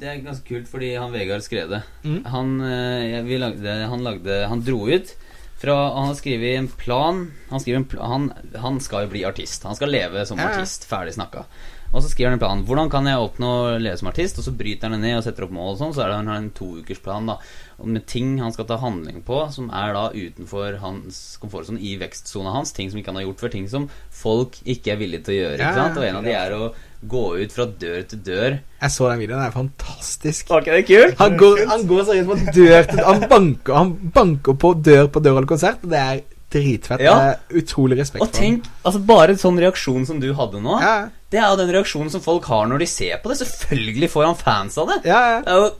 [0.00, 2.24] det er ganske kult, fordi han Vegard Skrede Mm.
[2.26, 5.14] han, eh, jeg- vi lagde, han lagde Han dro ut
[5.60, 9.62] fra Han har skrevet en plan Han, en pl han, han skal jo bli artist.
[9.62, 10.88] Han skal leve som artist.
[10.88, 11.44] Ferdig snakka.
[11.92, 12.64] Og så skriver han en plan.
[12.64, 14.38] Hvordan kan jeg oppnå leve som artist?
[14.38, 15.92] Og så bryter han det ned og setter opp mål og sånn.
[15.94, 17.38] Så er det han har en toukersplan
[17.84, 22.52] med ting han skal ta handling på, som er da utenfor hans komfortsone, i vekstsona
[22.54, 22.70] hans.
[22.72, 23.50] Ting som ikke han har gjort før.
[23.50, 25.58] Ting som folk ikke er villige til å gjøre.
[25.58, 25.98] Ja, Ikke sant?
[25.98, 26.74] Og en av de er å
[27.08, 28.58] gå ut fra dør til dør.
[28.82, 30.50] Jeg så den videoen, den er fantastisk.
[30.52, 31.14] Okay, det er kult?
[31.20, 35.22] Han går, han går seriøst fra dør til Han banker, han banker på dør på
[35.24, 37.00] dør eller konsert, det er dritfett.
[37.06, 37.14] Ja.
[37.14, 40.76] Det er utrolig respekt Og tenk, altså bare en sånn reaksjon som du hadde nå,
[40.82, 40.96] Ja,
[41.30, 43.38] det er jo den reaksjonen som folk har når de ser på det.
[43.44, 45.00] Selvfølgelig får han fans av det.
[45.08, 45.40] ja, ja.
[45.46, 45.70] Det er jo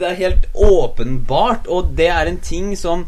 [0.00, 3.06] Det er helt åpenbart, og det er en ting som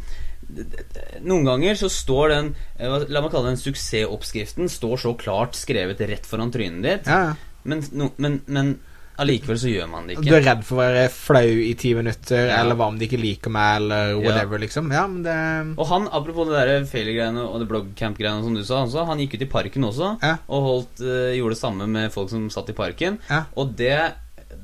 [1.22, 6.00] Noen ganger så står den eh, La meg kalle den suksessoppskriften står så klart skrevet
[6.08, 7.32] rett foran trynet ditt, ja.
[7.32, 7.60] ja.
[7.68, 8.74] men, no, men, men
[9.22, 10.24] allikevel så gjør man det ikke.
[10.24, 12.62] Du er redd for å være flau i ti minutter, Ja.
[12.62, 14.88] eller hva om de ikke liker meg, eller whatever, liksom.
[14.94, 15.36] Ja, men det
[15.78, 19.36] Og han, apropos det der failure-greiene og det bloggcamp-greiene som du sa, også, han gikk
[19.38, 20.34] ut i parken også Ja.
[20.48, 23.20] og holdt, uh, gjorde det samme med folk som satt i parken.
[23.30, 23.44] Ja.
[23.56, 23.94] Og det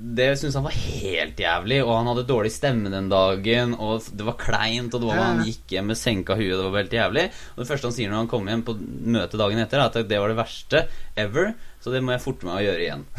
[0.00, 3.74] det syntes han var helt jævlig, og han hadde dårlig stemme den dagen.
[3.78, 5.24] Og det var kleint, og det var Ja.
[5.32, 6.54] han gikk hjem med senka huet.
[6.54, 7.24] Det var helt jævlig.
[7.56, 10.08] Og det første han sier når han kommer hjem på møtet dagen etter, er at
[10.08, 11.54] det var det verste ever.
[11.78, 13.04] Så det må jeg forte meg å gjøre igjen.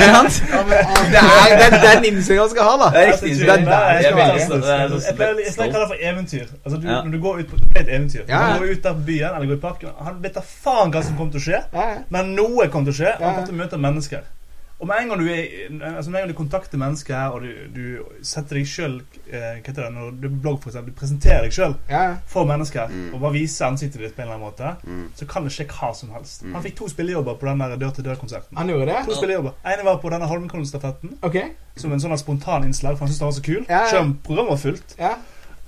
[0.00, 2.88] Ja, men, det er den, den innstillingen han skal ha, da.
[2.92, 3.30] Det er riktig.
[3.30, 6.46] er jeg er er kaller det for eventyr.
[6.64, 6.98] Altså du, Ja.
[7.04, 8.40] Når du går ut på et eventyr Ja.
[8.40, 10.92] Når du går ut der på byen eller går i parken Han vet da faen
[10.92, 11.62] hva som kommer til å skje,
[12.10, 13.14] men noe kommer til å skje.
[13.16, 13.24] Ja.
[13.24, 14.28] Han kommer til å møte mennesker.
[14.80, 15.46] Og med en gang du, er,
[15.96, 18.94] altså en gang du kontakter mennesker, og du, du setter deg sjøl
[19.28, 22.16] eh, Hva heter det når du blogg, for eksempel, du presenterer deg sjøl ja.
[22.26, 23.10] for mennesker Mm.
[23.14, 25.02] og bare viser ansiktet ditt på en eller annen måte, Mm.
[25.14, 26.42] så kan det skje hva som helst.
[26.42, 26.54] Mm.
[26.54, 28.56] Han fikk to spillejobber på den der dør-til-dør-konserten.
[28.56, 29.02] Han gjorde det?
[29.06, 29.52] To spillejobber.
[29.66, 31.36] ene var på denne Holmenkollen-stafetten, Ok.
[31.76, 33.66] som en sånn spontan innslag, for han syntes det var så kul.
[33.68, 33.86] Ja, ja.
[33.92, 34.96] Selv om programmet var fullt.
[34.98, 35.12] Ja.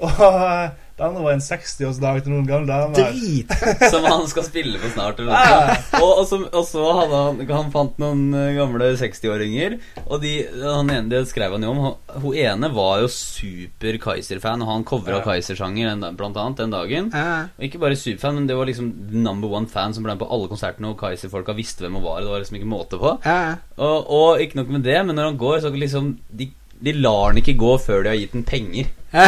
[0.03, 3.09] Og eh, det andre var en 60-årsdag til noen gamle damer.
[3.15, 3.53] Drit!
[3.93, 5.19] Som han skal spille på snart.
[5.19, 5.77] Eller noe.
[5.99, 9.79] og, og, så, og så hadde han Han fant noen eh, gamle 60-åringer.
[10.05, 11.81] Og de, han ene det skrev han jo om.
[12.23, 15.25] Hun ene var jo super Kaiser-fan, og han covra Ja.
[15.27, 17.11] Kaiser-sanger blant annet den dagen.
[17.17, 17.49] Ja.
[17.57, 20.31] Og ikke bare superfan, men det var liksom number one fan som ble med på
[20.31, 22.21] alle konsertene, og Kaiser-folka visste hvem hun var.
[22.21, 23.17] Det var liksom ikke måte på.
[23.27, 23.57] Ja.
[23.81, 26.53] Og, og ikke nok med det, men når han går, så liksom De,
[26.83, 28.87] de lar den ikke gå før de har gitt den penger.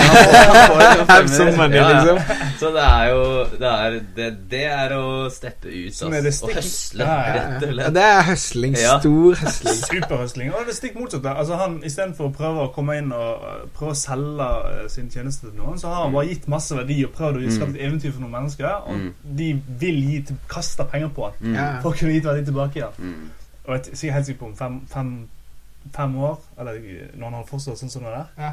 [1.57, 2.15] Money, Ja, ja.
[2.15, 2.19] liksom.
[2.59, 3.25] Så det er jo
[3.61, 6.31] Det er, det, det er å steppe ut, det.
[6.43, 7.43] Og høsle, Ja, ja, ja.
[7.51, 8.77] rett og Ja, det er høsling.
[8.81, 8.95] Ja.
[9.01, 9.77] Stor høsling.
[9.91, 10.55] Superhøsling.
[10.55, 11.23] Og det er stikk motsatt.
[11.27, 11.37] der.
[11.43, 15.11] Altså han, Istedenfor å prøve å komme inn og uh, prøve å selge uh, sin
[15.13, 17.85] tjeneste til noen, så har han bare gitt masse verdi og prøvd å skape et
[17.85, 18.73] eventyr for noen mennesker.
[18.89, 19.09] Og Mm.
[19.37, 19.49] de
[19.85, 21.55] vil gi kaste penger på han Mm.
[21.61, 21.69] Ja.
[21.83, 22.95] for å kunne gi verdi tilbake igjen.
[22.99, 23.31] Mm.
[23.67, 25.13] Og jeg er helt sikker på om fem, fem,
[25.93, 26.79] fem år, eller
[27.21, 28.53] når han forstått sånn som det der Ja.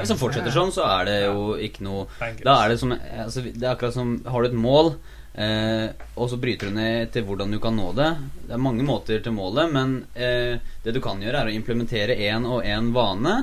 [0.00, 2.06] Hvis han fortsetter sånn, så er det jo ikke noe
[2.42, 4.96] Da er det som altså, Det er akkurat som Har du et mål,
[5.38, 8.08] eh, og så bryter du ned til hvordan du kan nå det.
[8.48, 12.16] Det er mange måter til målet, men eh, det du kan gjøre, er å implementere
[12.26, 13.36] én og én vane.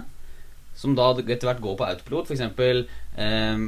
[0.84, 2.28] Som da etter hvert går på autopilot.
[2.28, 2.84] For eksempel
[3.16, 3.62] eh,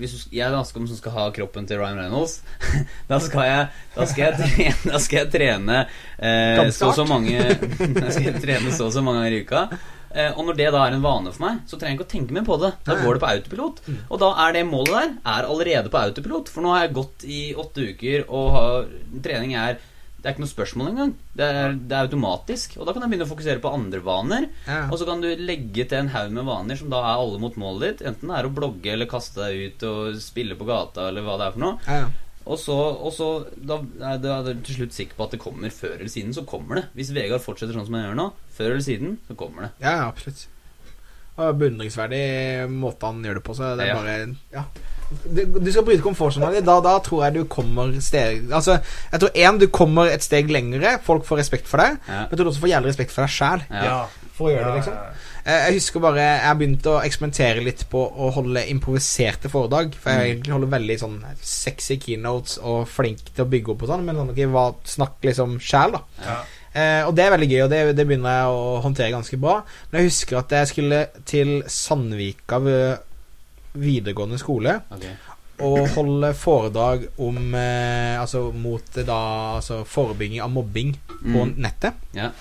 [0.00, 2.38] Hvis du, jeg ganske om som skal ha kroppen til Ryan Reynolds,
[3.10, 3.66] da skal jeg
[3.98, 7.36] Da skal jeg trene, da skal jeg trene eh, så og så mange
[8.00, 9.66] Da skal jeg trene så og så mange ganger i uka.
[10.14, 12.12] Eh, og når det da er en vane for meg, så trenger jeg ikke å
[12.12, 12.70] tenke mer på det.
[12.86, 13.80] Da går det på autopilot.
[14.06, 16.52] Og da er det målet der er allerede på autopilot.
[16.54, 18.92] For nå har jeg gått i åtte uker, og har,
[19.24, 19.80] trening er
[20.24, 21.10] Det er ikke noe spørsmål engang.
[21.36, 22.78] Det er, det er automatisk.
[22.78, 24.46] Og da kan jeg begynne å fokusere på andre vaner.
[24.64, 24.86] Ja.
[24.88, 27.58] Og så kan du legge til en haug med vaner som da er alle mot
[27.60, 28.06] målet ditt.
[28.08, 31.36] Enten det er å blogge eller kaste deg ut og spille på gata eller hva
[31.36, 31.76] det er for noe.
[31.84, 32.08] Ja.
[32.44, 33.78] Og så, og så da
[34.14, 36.32] er du du til slutt sikker på at det kommer før eller siden.
[36.32, 36.86] Så kommer det.
[36.96, 39.72] Hvis Vegard fortsetter sånn som han gjør nå, før eller siden, så kommer det.
[39.84, 40.46] Ja, ja, absolutt.
[41.36, 43.54] Beundringsverdig måte han gjør det på.
[43.58, 44.00] Så det er Ja.
[44.00, 44.64] bare Ja.
[45.24, 46.64] Du, du skal bryte komfortsonen din.
[46.64, 48.78] Da, da tror jeg du kommer steg Altså,
[49.12, 50.98] jeg tror én, du kommer et steg lengre.
[51.04, 51.98] Folk får respekt for deg.
[52.08, 52.24] Ja.
[52.24, 53.62] Men jeg tror du også får jævlig respekt for deg sjæl.
[53.70, 54.06] Ja.
[54.34, 54.96] For å gjøre det, liksom.
[55.44, 59.94] Jeg husker bare Jeg har begynt å eksperimentere litt på å holde improviserte foredrag.
[59.94, 63.88] For jeg egentlig holder veldig sånn sexy keynotes og flink til å bygge opp og
[63.92, 66.00] sånn, men sånn, okay, hva, snakk liksom sjæl, da.
[66.24, 66.38] Ja.
[66.74, 69.60] Eh, og det er veldig gøy, og det, det begynner jeg å håndtere ganske bra.
[69.90, 72.58] Men jeg husker at jeg skulle til Sandvika
[73.74, 75.14] videregående skole Okay.
[75.62, 79.18] og holde foredrag om eh, Altså mot eh, da
[79.60, 81.54] Altså forebygging av mobbing på Mm.
[81.62, 81.94] nettet.
[82.14, 82.32] Yeah.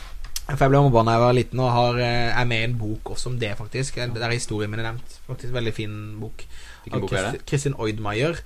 [0.49, 2.73] For jeg ble mobba da jeg var liten, og har, eh, er med i en
[2.77, 3.95] bok også om det, faktisk.
[3.95, 5.13] Der er historien min er nevnt.
[5.29, 6.43] Faktisk Veldig fin bok.
[6.83, 7.23] Hvilken bok er det?
[7.45, 8.41] Kristin- Kristin Oidmeier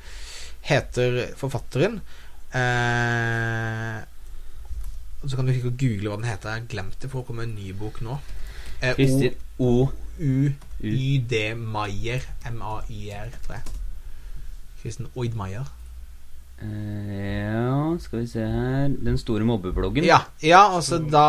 [0.67, 2.01] heter forfatteren.
[2.53, 4.03] Eh,
[5.27, 6.53] og så kan du ikke google hva den heter.
[6.53, 8.13] Jeg har glemt det, for det kommer en ny bok nå.
[8.79, 9.89] Eh, O.
[10.17, 12.23] O-U-Y-D Maier.
[12.47, 13.73] M-A-Y-R, tror jeg.
[14.79, 15.67] Kristin Oidmaier.
[16.63, 20.07] Eh, ja, skal vi se her Den store mobbebloggen.
[20.07, 21.25] Ja, ja altså da,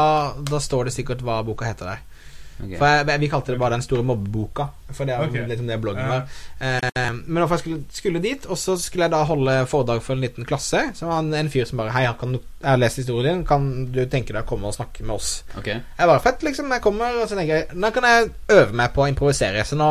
[0.46, 2.06] da står det sikkert hva boka heter der.
[2.58, 2.72] Ok.
[2.78, 4.68] For jeg, Vi kalte det bare Den store mobbeboka.
[4.90, 5.44] For det er okay.
[5.46, 6.08] litt om det bloggen Ja.
[6.08, 6.28] var.
[6.60, 10.20] Eh, men jeg skulle, skulle dit, og så skulle jeg da holde foredrag for en
[10.20, 10.80] liten klasse.
[10.94, 13.92] Så var han en fyr som bare Hei, kan jeg har lest historien din, kan
[13.92, 15.44] du tenke deg å komme og snakke med oss?
[15.56, 15.66] Ok.
[15.66, 16.72] Jeg bare fett, liksom.
[16.72, 19.64] Jeg kommer, og så tenker jeg Nå kan jeg øve meg på å improvisere.
[19.64, 19.88] Så nå,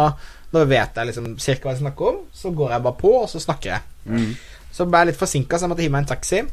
[0.53, 2.21] nå vet jeg liksom cirka hva jeg snakker om.
[2.33, 3.81] Så går jeg bare på, og så snakker jeg.
[4.05, 4.35] Mm.
[4.71, 6.43] Så ble jeg litt forsinka, så jeg måtte hive meg en taxi.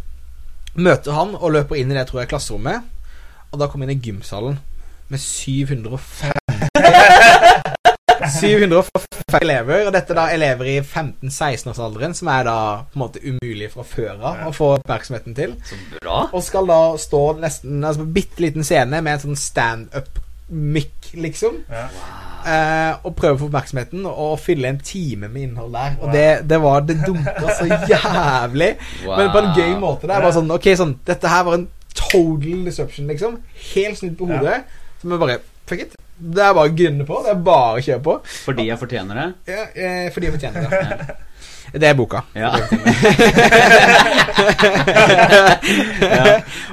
[0.74, 2.82] Møter han og løper inn i det tror jeg klasserommet.
[3.52, 4.56] Og da kom jeg inn i gymsalen
[5.08, 6.32] med 705
[8.40, 9.86] 705 elever.
[9.86, 12.56] Og dette er da elever i 15-16-årsalderen, som er da
[12.88, 15.56] på en måte umulig fra før av å få oppmerksomheten til.
[15.66, 16.24] Så bra.
[16.32, 21.60] Og skal da stå nesten altså på bitte liten scene med en sånn standup-mic, liksom.
[21.72, 21.88] Ja.
[22.44, 25.94] Eh, og prøve å få oppmerksomheten og fylle en time med innhold der.
[26.02, 28.74] Og det, det var Det dunka så jævlig.
[29.08, 30.08] Men på en gøy måte.
[30.08, 33.38] Det er bare sånn Ok, sånn Dette her var en total disruption, liksom.
[33.74, 34.62] Helt snudd på hodet.
[35.04, 35.94] Så vi bare Fuck it.
[36.16, 37.18] Det er bare å gunne på.
[37.24, 38.14] Det er bare å kjøre på.
[38.44, 39.28] Fordi jeg fortjener det.
[39.48, 41.16] Ja, eh, fordi jeg fortjener det.
[41.74, 42.20] Det er boka.
[42.38, 42.52] Ja.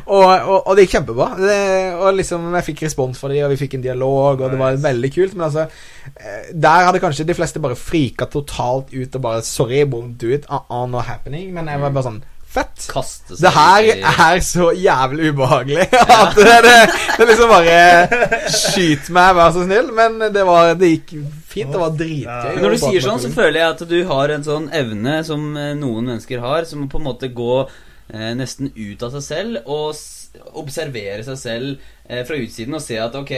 [0.06, 1.28] og, og, og det gikk kjempebra.
[1.40, 1.56] Det,
[1.96, 4.78] og liksom Jeg fikk respons for dem, og vi fikk en dialog, og det var
[4.84, 5.34] veldig kult.
[5.38, 9.82] Men altså eh, Der hadde kanskje de fleste bare frika totalt ut og bare Sorry,
[9.88, 10.46] won't do it.
[10.52, 11.50] Uh -uh, not happening.
[11.56, 12.86] Men jeg var bare sånn Fett.
[12.92, 15.86] Kaste seg Det her i- er så jævlig ubehagelig
[16.22, 16.74] at det, det,
[17.18, 17.78] det liksom bare
[18.52, 19.92] Skyt meg, vær så snill.
[19.96, 21.14] Men det, var, det gikk
[21.48, 21.72] fint.
[21.72, 22.50] Det var dritgøy.
[22.58, 25.46] Men når du sier sånn, så føler jeg at du har en sånn evne som
[25.56, 29.72] eh, noen mennesker har, som på en måte gå eh, nesten ut av seg selv
[29.72, 30.04] og s
[30.56, 33.32] observere seg selv eh, fra utsiden og se at ok,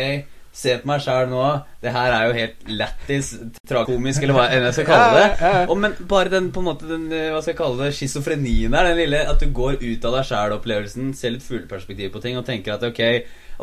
[0.54, 1.42] se på meg sjæl nå,
[1.82, 3.32] det her er jo helt lættis,
[3.70, 5.24] trakomisk, eller hva enn jeg skal kalle det.
[5.26, 5.66] Ja, ja, ja.
[5.66, 8.76] Og, men bare den på en måte den, eh, hva skal jeg kalle det, schizofrenien
[8.76, 12.38] der, den lille at du går ut av deg sjæl-opplevelsen, ser litt fugleperspektiv på ting
[12.38, 13.02] og tenker at ok,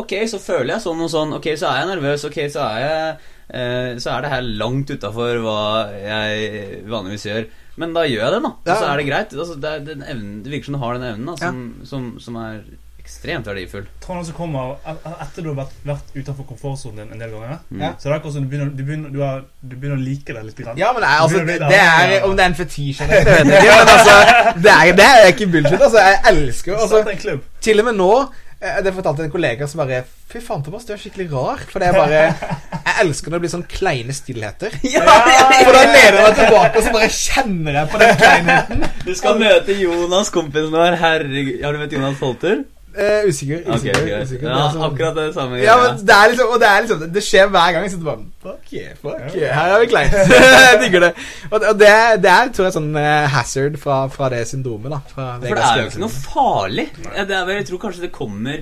[0.03, 2.83] ok, så føler jeg sånn og sånn, ok, så er jeg nervøs, ok, så er
[2.83, 3.07] jeg
[3.55, 5.62] eh, Så er det her langt utafor hva
[5.94, 7.50] jeg vanligvis gjør.
[7.81, 8.55] Men da gjør jeg det, da.
[8.59, 9.35] Og så er det greit.
[9.38, 12.38] Altså, det, er evnen, det virker som du har den evnen da, som, som, som
[12.42, 12.64] er
[13.11, 13.87] ekstremt verdifull.
[14.05, 17.59] Tror som kommer etter du har vært, vært utenfor komfortsonen din en del ganger.
[17.70, 17.83] Mm.
[17.99, 20.37] Så det er akkurat som du begynner, du begynner, du er, du begynner å like
[20.37, 20.61] det litt.
[20.61, 20.79] Grann.
[20.79, 23.35] Ja, men det er, altså, det, det er Om det er en fetisj eller ikke,
[23.38, 23.81] jeg ikke.
[23.81, 24.14] Altså,
[24.66, 25.81] det er, det er ikke bullshit.
[25.81, 27.37] Altså, jeg elsker altså.
[27.61, 30.94] Til og med nå eh, Det fortalte en kollega som bare Fy faen, Thomas, du
[30.94, 31.62] er skikkelig rar.
[31.66, 34.77] For det er bare Jeg elsker når det blir sånn kleine stillheter.
[34.94, 38.85] Ja For da leder jeg meg tilbake, og så bare kjenner jeg på den kleinheten.
[39.07, 41.01] Du skal møte Jonas, kompisen vår.
[41.01, 41.57] Herregud.
[41.64, 42.62] Har du møtt Jonas Folter?
[42.90, 43.61] Eh, usikker.
[43.70, 44.48] Usikker, okay, usikker.
[44.50, 45.61] Ja, sånn- akkurat det samme.
[45.62, 47.87] Ja, men det er liksom Og det er liksom Det skjer hver gang.
[47.92, 49.55] Så du bare Fuck yeah, fuck yeah.
[49.55, 50.12] Her er vi kleint.
[50.70, 51.12] jeg digger det.
[51.53, 51.90] Og, og det,
[52.24, 55.00] det er tror jeg sånn eh, hazard fra, fra det syndromet, da.
[55.12, 56.87] Fra For det er jo ikke noe farlig.
[57.14, 58.59] Ja, Det er vel, jeg tror kanskje det kommer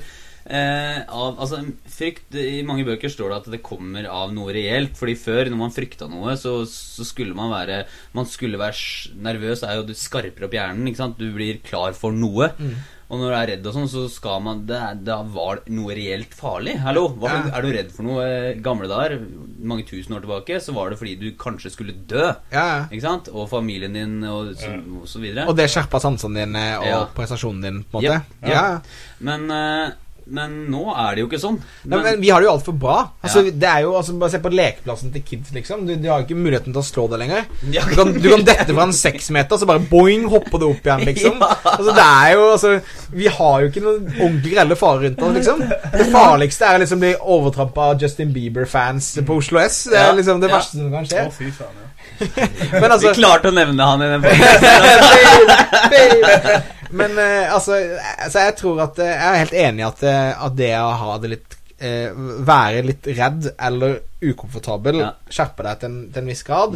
[0.49, 1.62] eh, av Altså,
[1.95, 4.93] frykt I mange bøker står det at det kommer av noe reelt.
[4.99, 7.85] Fordi før, når man frykta noe, så, så skulle man være
[8.19, 10.85] Man skulle være nervøs, er jo du skarper opp hjernen.
[10.91, 11.19] ikke sant?
[11.21, 12.53] Du blir klar for noe.
[12.59, 12.77] Mm.
[13.09, 15.94] Og når du er redd og sånn, så skal man det, Da var det noe
[15.97, 16.75] reelt farlig.
[16.85, 17.57] Hallo, hva, Ja.
[17.57, 19.14] er du redd for noe eh, gamle dager?
[19.64, 22.27] Mange tusen år tilbake så var det fordi du kanskje skulle dø.
[22.53, 22.85] Ja, ja.
[22.92, 23.31] Ikke sant?
[23.33, 25.47] Og familien din og så, og så videre.
[25.49, 27.07] Og det skjerpa sansene dine og Ja.
[27.16, 28.23] prestasjonen din, på en måte.
[28.47, 28.81] Ja.
[29.21, 29.90] Men, eh,
[30.29, 31.57] men nå er det jo ikke sånn.
[31.88, 32.97] Nei, men vi har det jo altfor bra.
[33.25, 35.87] Altså, det er jo, altså, Bare se på lekeplassen til kids, liksom.
[35.88, 37.47] Du, du har jo ikke muligheten til å slå det lenger.
[37.62, 41.07] Du kan, du kan dette fra en seksmeter, så bare boing, hopper du opp igjen,
[41.09, 41.41] liksom.
[41.79, 42.71] Altså, det er jo, altså
[43.14, 45.64] Vi har jo ikke noen ordentlig grelle farer rundt oss, liksom.
[45.97, 49.85] Det farligste er å liksom bli overtrampa av Justin Bieber-fans på Oslo S.
[49.93, 51.29] Det er liksom det verste som kan skje.
[51.29, 51.88] Å, fy faen, ja.
[52.83, 55.48] Men altså Vi klarte å nevne han i den podkasten.
[56.90, 57.72] Men eh, altså
[58.33, 60.00] Så jeg tror at eh, Jeg er helt enig i at,
[60.48, 62.09] at det å ha det litt eh,
[62.48, 65.11] Være litt redd eller ukomfortabel Ja.
[65.31, 66.72] skjerper deg til en, til en viss grad.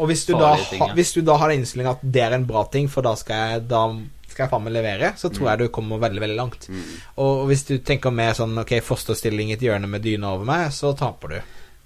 [0.00, 0.86] Og hvis du, da, ting, ja.
[0.88, 3.12] ha, hvis du da har den innstillingen at det er en bra ting, for da
[3.20, 3.82] skal jeg, da
[4.26, 6.66] skal jeg faen meg levere, så tror jeg du kommer veldig, veldig langt.
[6.66, 6.82] Mm.
[7.22, 10.62] Og hvis du tenker mer sånn Ok, fosterstilling i et hjørne med dyne over meg,
[10.74, 11.38] så taper du.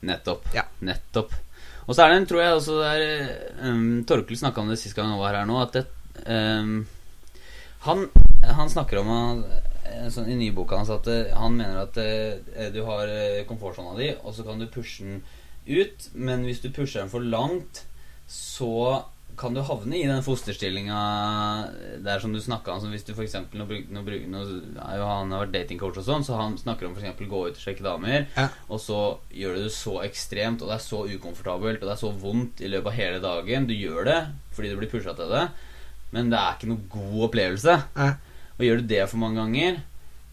[0.09, 0.49] Nettopp.
[0.57, 0.65] Ja.
[0.89, 1.37] Nettopp.
[1.85, 4.81] Og så er det en, tror jeg også det er um, Torkel snakka om det
[4.81, 5.85] sist gang han var her nå, at det
[6.25, 6.77] um,
[7.85, 8.07] han,
[8.49, 12.81] han snakker om uh, sånn, i nyboka hans at uh, han mener at uh, du
[12.89, 13.13] har
[13.49, 15.21] komfortsona di, og så kan du pushe den
[15.69, 17.85] ut, men hvis du pusher den for langt,
[18.31, 19.05] så
[19.37, 20.99] kan du havne i den fosterstillinga
[22.05, 22.81] der som du snakka om.
[22.83, 24.43] Som hvis du for eksempel, nå, bruk, nå, bruk, nå
[24.85, 27.63] er han har vært datingcoach og sånn, så han snakker om eksempel gå ut og
[27.63, 28.27] sjekke damer.
[28.37, 28.49] Ja.
[28.69, 29.01] Og så
[29.35, 32.63] gjør du det så ekstremt, og det er så ukomfortabelt, og det er så vondt
[32.65, 33.71] i løpet av hele dagen.
[33.71, 34.21] Du gjør det
[34.55, 35.49] fordi du blir pusha til det.
[36.15, 37.75] men det er ikke noe god opplevelse.
[37.99, 38.13] Ja.
[38.55, 39.81] Og gjør du det for mange ganger,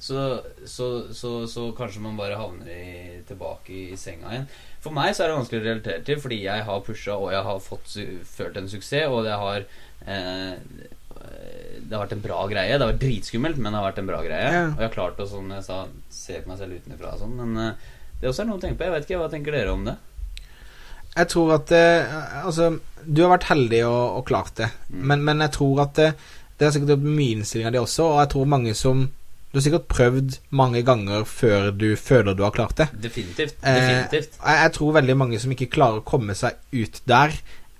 [0.02, 0.22] så,
[0.66, 4.48] så, så, så kanskje man bare havner i, tilbake i senga igjen.
[4.82, 7.46] For meg så er det vanskelig å relatere til, fordi jeg har pusha, og jeg
[7.46, 7.94] har fått
[8.34, 9.68] følt en suksess, og det har
[10.10, 10.56] eh,
[11.82, 12.72] det har vært en bra greie.
[12.78, 14.52] Det har vært dritskummelt, men det har vært en bra greie.
[14.54, 14.64] Ja.
[14.72, 15.82] Og jeg har klart å som jeg sa,
[16.14, 17.36] se på meg selv utenfra og sånn.
[17.38, 17.90] Men eh,
[18.22, 18.88] det også er noe å tenke på.
[18.88, 19.98] Jeg vet ikke, Hva tenker dere om det?
[21.12, 22.14] Jeg tror at eh,
[22.46, 22.70] Altså,
[23.04, 25.04] du har vært heldig og, og klart det, Mm.
[25.12, 26.10] men, men jeg tror at det,
[26.60, 29.06] det er sikkert mye av det også, og jeg tror mange som
[29.52, 32.88] Du har sikkert prøvd mange ganger før du føler du har klart det.
[33.04, 33.58] Definitivt.
[33.68, 37.36] Eh, jeg, jeg tror veldig mange som ikke klarer å komme seg ut der,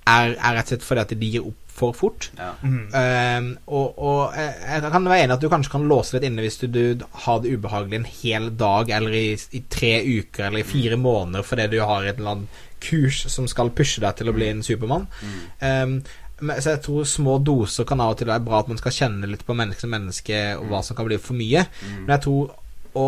[0.10, 2.28] er, er rett og slett fordi at de gir opp for fort.
[2.38, 2.52] Ja.
[2.62, 2.90] Mm.
[2.92, 6.44] Eh, og, og jeg, jeg kan være enig at du kanskje kan låse litt inne
[6.44, 10.66] hvis du, du har det ubehagelig en hel dag eller i, i tre uker eller
[10.66, 14.32] i fire måneder fordi du har et eller annet kurs som skal pushe deg til
[14.32, 15.06] å bli en supermann.
[15.22, 15.40] Mm.
[15.68, 18.80] Ehm, men, så jeg tror små doser kan av og til være bra at man
[18.82, 21.66] skal kjenne litt på menneske som menneske og hva som kan bli for mye.
[21.82, 21.96] Mm.
[22.04, 22.52] Men jeg tror
[22.98, 23.08] å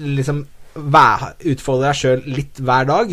[0.00, 3.10] liksom være, utfordre deg sjøl litt hver dag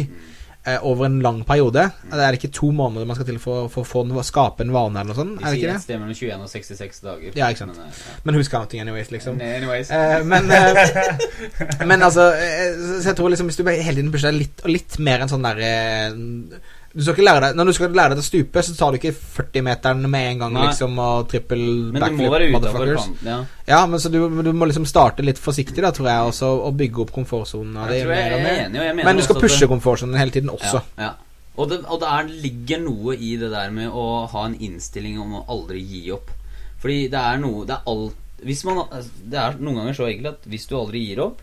[0.67, 4.05] eh, over en lang periode Det er ikke to måneder man skal til for, for
[4.05, 5.39] å skape en vane eller noe sånt?
[5.39, 5.83] De Er det sier et det?
[5.87, 7.33] sted mellom 21 og 66 dager.
[7.39, 7.75] Ja, ikke sant.
[7.75, 8.17] Men, eh, ja.
[8.23, 9.41] Men who's counting anyways, liksom.
[9.41, 9.91] Anyways.
[9.91, 14.31] Eh, men, eh, men altså eh, Så jeg tror liksom hvis du hele tiden pusher
[14.31, 15.71] deg litt og litt mer enn sånn derre
[16.97, 18.97] du skal ikke lære deg, Når du skal lære deg å stupe, så tar du
[18.97, 20.63] ikke 40-meteren med en gang Nei.
[20.71, 21.61] liksom og trippel
[21.93, 23.03] Men du må backflip motherfuckers.
[23.05, 23.29] kanten.
[23.29, 23.37] Ja.
[23.67, 26.75] Ja, men så du, du må liksom starte litt forsiktig, da, tror jeg, også, og
[26.79, 27.77] bygge opp komfortsonen
[28.97, 30.81] Men du skal pushe komfortsonen hele tiden også.
[30.97, 31.13] Ja, ja.
[31.57, 35.17] Og, det, og det er, ligger noe i det der med å ha en innstilling
[35.21, 36.29] om å aldri gi opp.
[36.81, 40.05] Fordi det er noe Det er alt hvis man, altså, Det er noen ganger så
[40.05, 41.39] enkelt at hvis du aldri gir opp,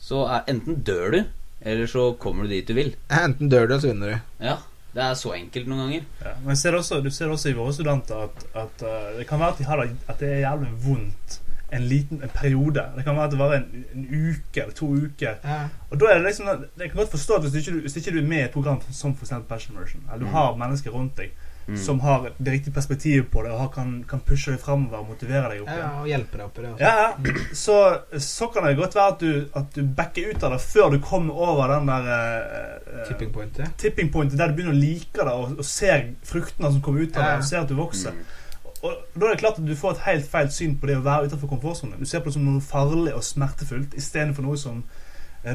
[0.00, 1.20] så er enten dør du,
[1.64, 2.92] eller så kommer du dit du vil.
[3.24, 4.44] Enten dør du, eller så vinner du.
[4.44, 4.58] Ja,
[4.94, 6.06] Det er så enkelt noen ganger.
[6.24, 9.38] Ja, men ser også, du ser også i våre studenter at, at uh, det kan
[9.38, 11.40] være at, de har det, at det er jævlig vondt
[11.72, 12.82] en liten en periode.
[12.96, 15.36] Det kan være at det varer en, en uke eller to uker.
[15.44, 15.58] Ja.
[15.90, 18.10] Og da er det liksom Jeg kan godt forstå at hvis ikke du, hvis ikke
[18.10, 19.32] du er med i et program som f.eks.
[19.48, 20.32] Passion Version, eller du Mm.
[20.34, 21.30] har mennesker rundt deg
[21.68, 21.76] Mm.
[21.78, 25.10] som har det riktige perspektivet på det, og har, kan, kan pushe deg framover og
[25.12, 25.98] motivere deg opp Ja, igjen.
[26.00, 26.80] og hjelpe deg opp i det også.
[26.82, 27.34] Ja, ja.
[27.60, 27.76] Så,
[28.18, 30.98] så kan det godt være at du, at du backer ut av det før du
[31.04, 33.70] kommer over den der eh, Tipping pointet.
[33.78, 34.38] tipping pointet.
[34.40, 37.36] der du begynner å like det og, og ser fruktene som kommer ut av det,
[37.44, 38.16] og ser at du vokser.
[38.18, 38.36] Mm.
[38.80, 41.04] Og Da er det klart at du får et helt feil syn på det å
[41.06, 42.00] være utenfor komfortsonen.
[42.00, 44.82] Du ser på det som noe farlig og smertefullt istedenfor noe som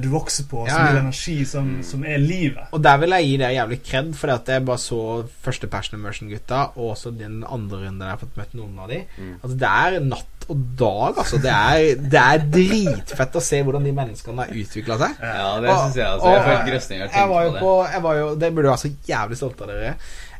[0.01, 0.99] du vokser på, som Ja, ja.
[0.99, 1.83] energi, som, Mm.
[1.83, 2.63] som er livet.
[2.73, 5.01] Og der vil jeg gi dere jævlig kred, fordi at jeg bare så
[5.45, 8.89] første Passion Immersion-gutta, og også den andre runden der jeg har fått møtt noen av
[8.89, 9.03] de.
[9.17, 9.33] Mm.
[9.43, 11.37] Altså, det er natt og dag, altså.
[11.41, 15.15] Det er, det er dritfett å se hvordan de menneskene har utvikla seg.
[15.21, 16.33] Ja, det syns jeg altså.
[16.33, 17.61] Jeg får helt grøsninger av å tenke på det.
[17.61, 19.95] på, jeg var jo, Det burde du være så jævlig stolt av dere.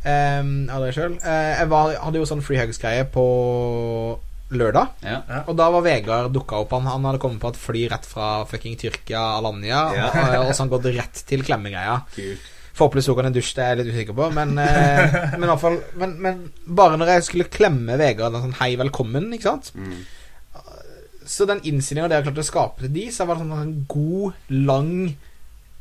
[0.06, 1.16] Um, av dere sjøl.
[1.26, 3.26] jeg var, hadde jo sånn free hugs-greie på
[4.54, 4.92] lørdag.
[5.02, 5.22] Ja.
[5.48, 6.74] Og da var Vegard dukka opp.
[6.78, 10.10] Han, han hadde kommet på et fly rett fra fucking Tyrkia, Alanya, Ja.
[10.42, 12.02] og, og så han gått rett til klemmegreia.
[12.16, 12.52] Kult.
[12.76, 14.26] Forhåpentligvis tok han en dusj, det er jeg litt usikker på.
[14.36, 19.32] Men, eh, men, fall, men, men bare når jeg skulle klemme Vegard sånn hei, velkommen,
[19.38, 20.04] ikke sant Mm.
[21.26, 23.72] Så den innstillinga det jeg klarte å skape til de, så var det sånn en
[23.90, 24.92] god, lang,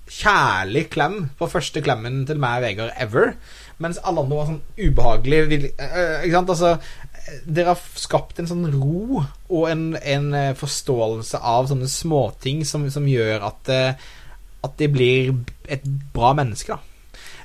[0.09, 3.35] kjærlig klem på første klemmen til meg og Vegard ever.
[3.83, 6.55] Mens alle andre var sånn ubehagelig vil- øh, Ikke sant?
[6.55, 6.79] Altså
[7.47, 12.85] Dere har skapt en sånn ro og en, en eh, forståelse av sånne småting som,
[12.93, 14.11] som gjør at eh,
[14.65, 15.33] At de blir
[15.69, 15.83] et
[16.15, 16.79] bra menneske, da.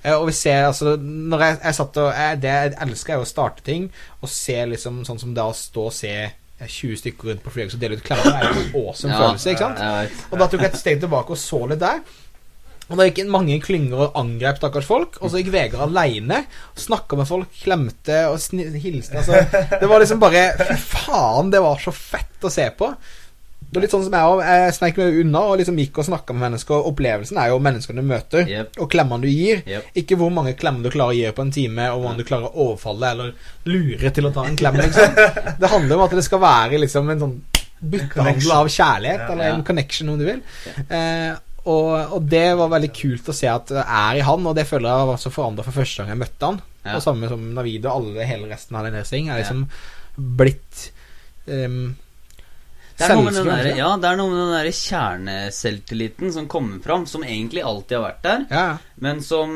[0.03, 3.23] Eh, Og vi ser altså Når jeg, jeg satt og jeg, Det jeg elsker, er
[3.23, 3.89] å starte ting
[4.21, 7.51] og se liksom sånn som det å stå og se eh, 20 stykker rundt på
[7.55, 8.19] flyet og dele ut klær.
[8.25, 9.79] Det er jo en awesome Ja, følelse, ikke sant?
[10.33, 12.01] Og da tok jeg et steg tilbake og så litt der.
[12.89, 15.19] Og da gikk mange klynger og angrep stakkars folk.
[15.21, 16.43] Og så gikk Vegard aleine.
[16.79, 19.21] Snakka med folk, klemte og sni- hilste.
[19.21, 19.43] Altså,
[19.79, 22.89] det var liksom bare Fy faen, det var så fett å se på.
[23.69, 24.39] Det var litt sånn som jeg òg.
[24.47, 26.79] Jeg sneik meg unna og liksom gikk og snakka med mennesker.
[26.79, 28.71] Og opplevelsen er jo menneskene du møter, yep.
[28.81, 29.61] og klemmene du gir.
[29.69, 29.91] Yep.
[30.01, 32.29] Ikke hvor mange klemmer du klarer å gi på en time, og hvor mange du
[32.31, 33.35] klarer å overfalle eller
[33.69, 34.79] lure til å ta en klem.
[34.81, 35.21] Liksom.
[35.61, 37.37] Det handler om at det skal være liksom en sånn
[37.79, 40.41] byttehandel av kjærlighet, Ja, eller en connection, om du vil.
[40.89, 41.37] Eh,
[41.69, 44.65] og, og det var veldig kult å se at det er i han, og det
[44.69, 46.59] føler jeg var så forandra for første gang jeg møtte han.
[46.85, 46.97] Ja.
[46.97, 49.65] Og samme som Navid og alle hele resten av den racing er liksom
[50.39, 50.85] blitt
[51.45, 51.91] um,
[52.95, 57.23] Det er, der, ja, det er noe med den der kjerneselvtilliten som kommer fram, som
[57.27, 58.65] egentlig alltid har vært der, Ja,
[59.03, 59.51] men som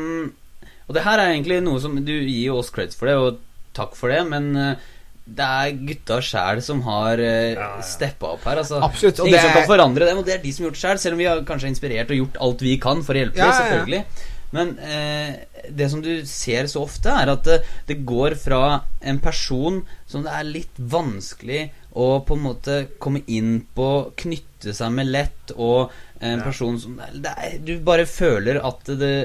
[0.88, 3.41] Og det her er egentlig noe som Du gir jo oss creds for det, og
[3.73, 4.91] takk for det, men eh,
[5.26, 7.82] det er gutta sjæl som har uh, Ja, ja.
[7.82, 8.60] steppa opp her.
[8.60, 8.82] Altså.
[8.84, 10.80] Absolutt, og det som er- kan forandre dem, og det er de som har gjort
[10.80, 13.22] det sjæl, selv om vi har kanskje inspirert og gjort alt vi kan for å
[13.24, 13.64] hjelpe Ja, dem, ja, ja.
[13.64, 14.06] selvfølgelig.
[14.54, 19.18] Men uh, det som du ser så ofte, er at det, det går fra en
[19.24, 21.64] person som det er litt vanskelig
[21.95, 23.88] å på en måte komme inn på,
[24.20, 25.89] knytte seg med lett, og
[26.20, 26.43] en Ja.
[26.45, 29.16] person som det er, Du bare føler at det,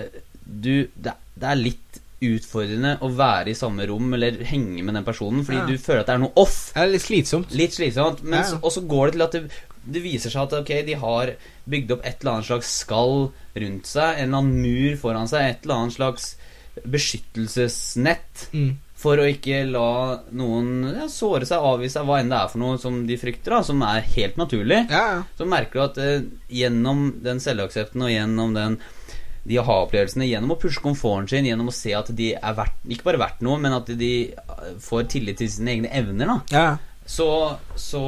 [0.44, 5.04] du, det, det er litt utfordrende å være i samme rom eller henge med den
[5.06, 5.66] personen, fordi Ja.
[5.66, 6.72] du føler at det er noe off.
[6.74, 7.50] Det er litt slitsomt.
[7.54, 8.22] Litt slitsomt.
[8.24, 8.44] Men Ja.
[8.50, 9.50] så, og så går det til at det,
[9.88, 11.34] det viser seg at ok, de har
[11.68, 15.40] bygd opp et eller annet slags skall rundt seg, en eller annen mur foran seg,
[15.50, 16.34] et eller annet slags
[16.84, 18.76] beskyttelsesnett Mm.
[18.98, 22.58] for å ikke la noen ja, såre seg, avvise seg, hva enn det er for
[22.58, 24.88] noe som de frykter, da, som er helt naturlig.
[24.90, 25.22] Ja, ja.
[25.38, 28.78] Så merker du at eh, gjennom den selvaksepten og gjennom den
[29.48, 33.08] de aha-opplevelsene, gjennom å pushe komforten sin, gjennom å se at de er verdt, ikke
[33.08, 36.66] bare verdt noe, men at de eh, får tillit til sine egne evner, da ja.
[37.08, 37.28] så,
[37.74, 38.02] så,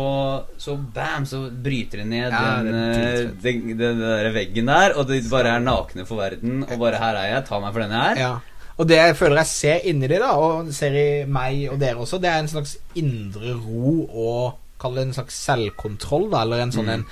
[0.60, 5.08] så bam, så bryter de ned Ja, den, eh, den, den der veggen der, og
[5.08, 6.62] de bare er nakne for verden.
[6.68, 8.20] Og bare 'her er jeg, ta meg for den jeg er'.
[8.20, 8.32] Ja.
[8.80, 12.00] Og det jeg føler jeg ser inni de, da, og ser i meg og dere
[12.00, 16.62] også, det er en slags indre ro og Kall det en slags selvkontroll, da, eller
[16.62, 16.94] en sånn Mm.
[16.94, 17.02] en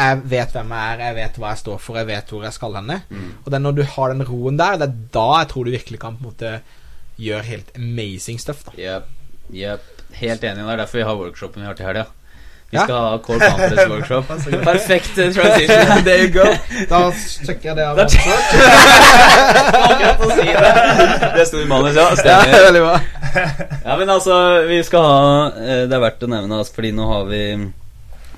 [0.00, 2.54] Jeg vet hvem jeg er, jeg vet hva jeg står for, jeg vet hvor jeg
[2.56, 3.00] skal henne.
[3.10, 3.30] Mm.
[3.44, 5.70] Og det er når du har den roen der, det er da jeg tror du
[5.74, 6.54] virkelig kan på en måte
[7.20, 8.72] gjøre helt amazing stuff, da.
[8.80, 9.04] yep.
[9.52, 9.82] Yep.
[10.22, 10.64] Helt enig.
[10.64, 12.04] Det er derfor vi har workshopen vi har til helga.
[12.70, 12.84] Vi Ja.
[12.86, 14.24] skal ha Core Conference Workshop.
[14.64, 16.04] Perfekt transition.
[16.06, 16.44] There you go.
[16.90, 17.98] Da sjekker jeg det av.
[20.30, 21.32] Si det.
[21.36, 22.06] Det sto i manus, ja.
[22.16, 23.00] Stemmer.
[23.84, 27.06] Ja, men altså, vi skal ha eh, Det er verdt å nevne, altså, fordi nå
[27.10, 27.42] har vi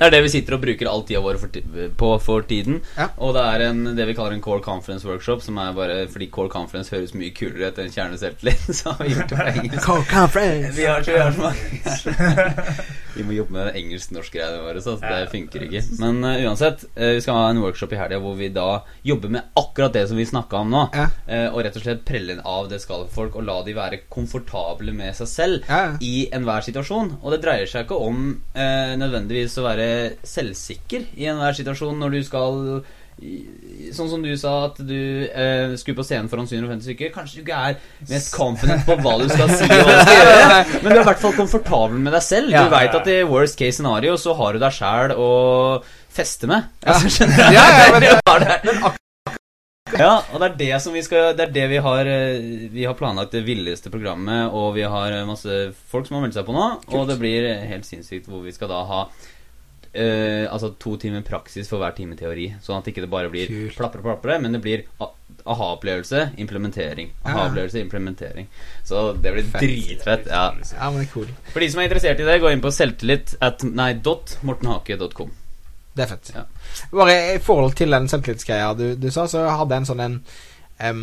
[0.02, 1.58] Det er det vi sitter og bruker all tida vår for
[2.02, 2.80] på for tiden.
[2.96, 3.08] Ja.
[3.22, 6.30] Og det er en, det vi kaller en Core Conference Workshop, som er bare fordi
[6.34, 9.86] Core Conference høres mye kulere ut enn kjerneselvtillit, så har vi gjort det på engelsk.
[9.86, 10.74] Call conference.
[10.78, 12.80] Vi har, så mange
[13.12, 15.82] Vi må jobbe med engelsk-norsk-greiene våre, så det funker ikke.
[16.00, 18.68] Men uh, uansett, uh, vi skal ha en workshop i helga hvor vi da
[19.04, 20.86] jobber med akkurat det som vi snakka om nå.
[20.96, 21.10] Ja.
[21.28, 24.00] Uh, og rett og slett prelle av det skal for folk og la de være
[24.12, 27.18] komfortable med seg selv Ja, i enhver situasjon.
[27.20, 28.24] Og det dreier seg ikke om
[28.54, 29.86] eh, nødvendigvis å være
[30.26, 32.60] selvsikker i enhver situasjon når du skal
[33.92, 37.10] Sånn som du sa, at du eh, skulle på scenen foran 750 stykker.
[37.14, 37.76] Kanskje du ikke er
[38.08, 41.02] mest confident på hva du skal si, og hva du skal gjøre, men du er
[41.02, 42.50] i hvert fall komfortabel med deg selv.
[42.56, 45.28] Du veit at i worst case scenario så har du deg sjæl å
[46.10, 46.66] feste med.
[46.82, 46.96] Ja.
[46.96, 47.60] Altså, skjønner du?
[47.60, 48.98] Ja, ja, men- det.
[49.92, 52.86] Ja, og det er det som vi skal Det er det vi har eh, Vi
[52.88, 55.58] har planlagt det villeste programmet, og vi har eh, masse
[55.92, 56.68] folk som har meldt seg på nå.
[56.96, 59.02] Og det blir helt sinnssykt hvor vi skal da ha
[59.92, 62.48] eh, altså to timer praksis for hver time teori.
[62.64, 63.76] Sånn at ikke det bare blir Kult.
[63.76, 64.84] plapre, plapre, men det blir
[65.42, 67.10] aha-opplevelse, implementering.
[67.24, 68.48] Aha-opplevelse, implementering.
[68.84, 69.60] Så det blir Fett.
[69.64, 70.26] dritfett.
[70.30, 70.44] Ja.
[70.76, 71.28] Ja, men det er cool.
[71.52, 75.32] For de som er interessert i det, gå inn på selvtillit at nei, dot mortenhake.com.
[75.92, 76.30] Det er fett.
[76.34, 76.46] Ja.
[76.94, 80.14] Bare i forhold til den selvtillitsgreia du, du sa, så hadde jeg en sånn en
[80.80, 81.02] em,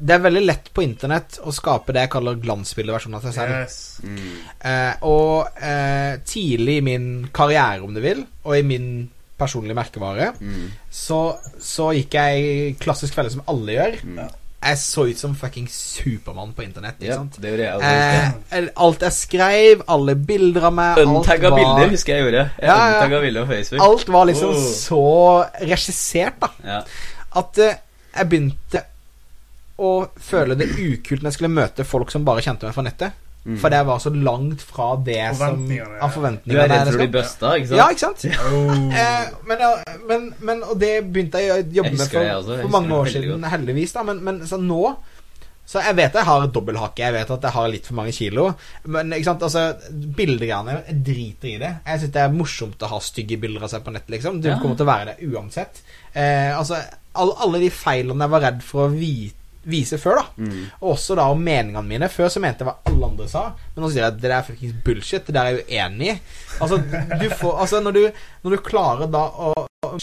[0.00, 3.56] Det er veldig lett på internett å skape det jeg kaller glansbildeversjonen av seg selv.
[3.62, 4.00] Yes.
[4.02, 4.36] Mm.
[4.60, 10.32] Eh, og eh, tidlig i min karriere, om du vil, og i min personlige merkevare,
[10.40, 10.70] Mm.
[10.90, 13.96] så, så gikk jeg klassisk felle som alle gjør.
[14.04, 14.20] Mm.
[14.62, 17.00] Jeg så ut som fucking Supermann på internett.
[17.02, 18.58] Ikke Ja, det gjorde jeg også.
[18.60, 22.44] Eh, alt jeg skrev, alle bilder av meg Untagga var- bilder husker jeg gjorde.
[22.60, 23.20] Jeg Ja, ja.
[23.20, 23.82] Bilder på Facebook.
[23.82, 24.70] Alt var liksom Oh.
[24.70, 26.48] så regissert, da.
[26.64, 26.82] Ja.
[27.34, 27.74] At eh,
[28.14, 28.84] jeg begynte
[29.78, 33.12] å føle det ukult når jeg skulle møte folk som bare kjente meg fra nettet.
[33.42, 33.56] Mm.
[33.58, 36.08] For det var så langt fra det som Forventningene, ja.
[36.46, 37.78] Du er redd for å bli busta, ikke sant?
[37.80, 38.26] Ja, ikke sant?
[38.52, 38.92] Oh.
[38.94, 39.70] Eh, men, ja,
[40.06, 42.60] men, men Og det begynte jeg å jobbe Jeg med for, altså.
[42.62, 43.50] For mange år siden, godt.
[43.50, 43.96] heldigvis.
[43.96, 44.78] da Men, men så nå
[45.66, 48.46] Så jeg vet jeg har dobbelthake, jeg vet at jeg har litt for mange kilo.
[48.94, 49.66] Men ikke sant, altså
[50.22, 51.72] bildegreiene Jeg driter i det.
[51.86, 54.38] Jeg syns det er morsomt å ha stygge bilder av seg på nett, liksom.
[54.42, 54.58] Du Ja.
[54.62, 55.82] kommer til å være det uansett.
[56.14, 56.78] Eh, altså
[57.18, 59.32] all, alle de feilene jeg var redd for å vi,
[59.64, 60.24] vise før, da.
[60.36, 60.62] Mm.
[60.80, 62.08] Og også da om meningene mine.
[62.08, 63.42] Før så mente jeg hva alle andre sa,
[63.74, 65.26] men nå sier jeg at det der er fuckings bullshit.
[65.26, 66.16] Det der er jeg uenig i.
[66.60, 66.78] Altså,
[67.20, 68.08] du får, altså når, du,
[68.44, 69.52] når du klarer da å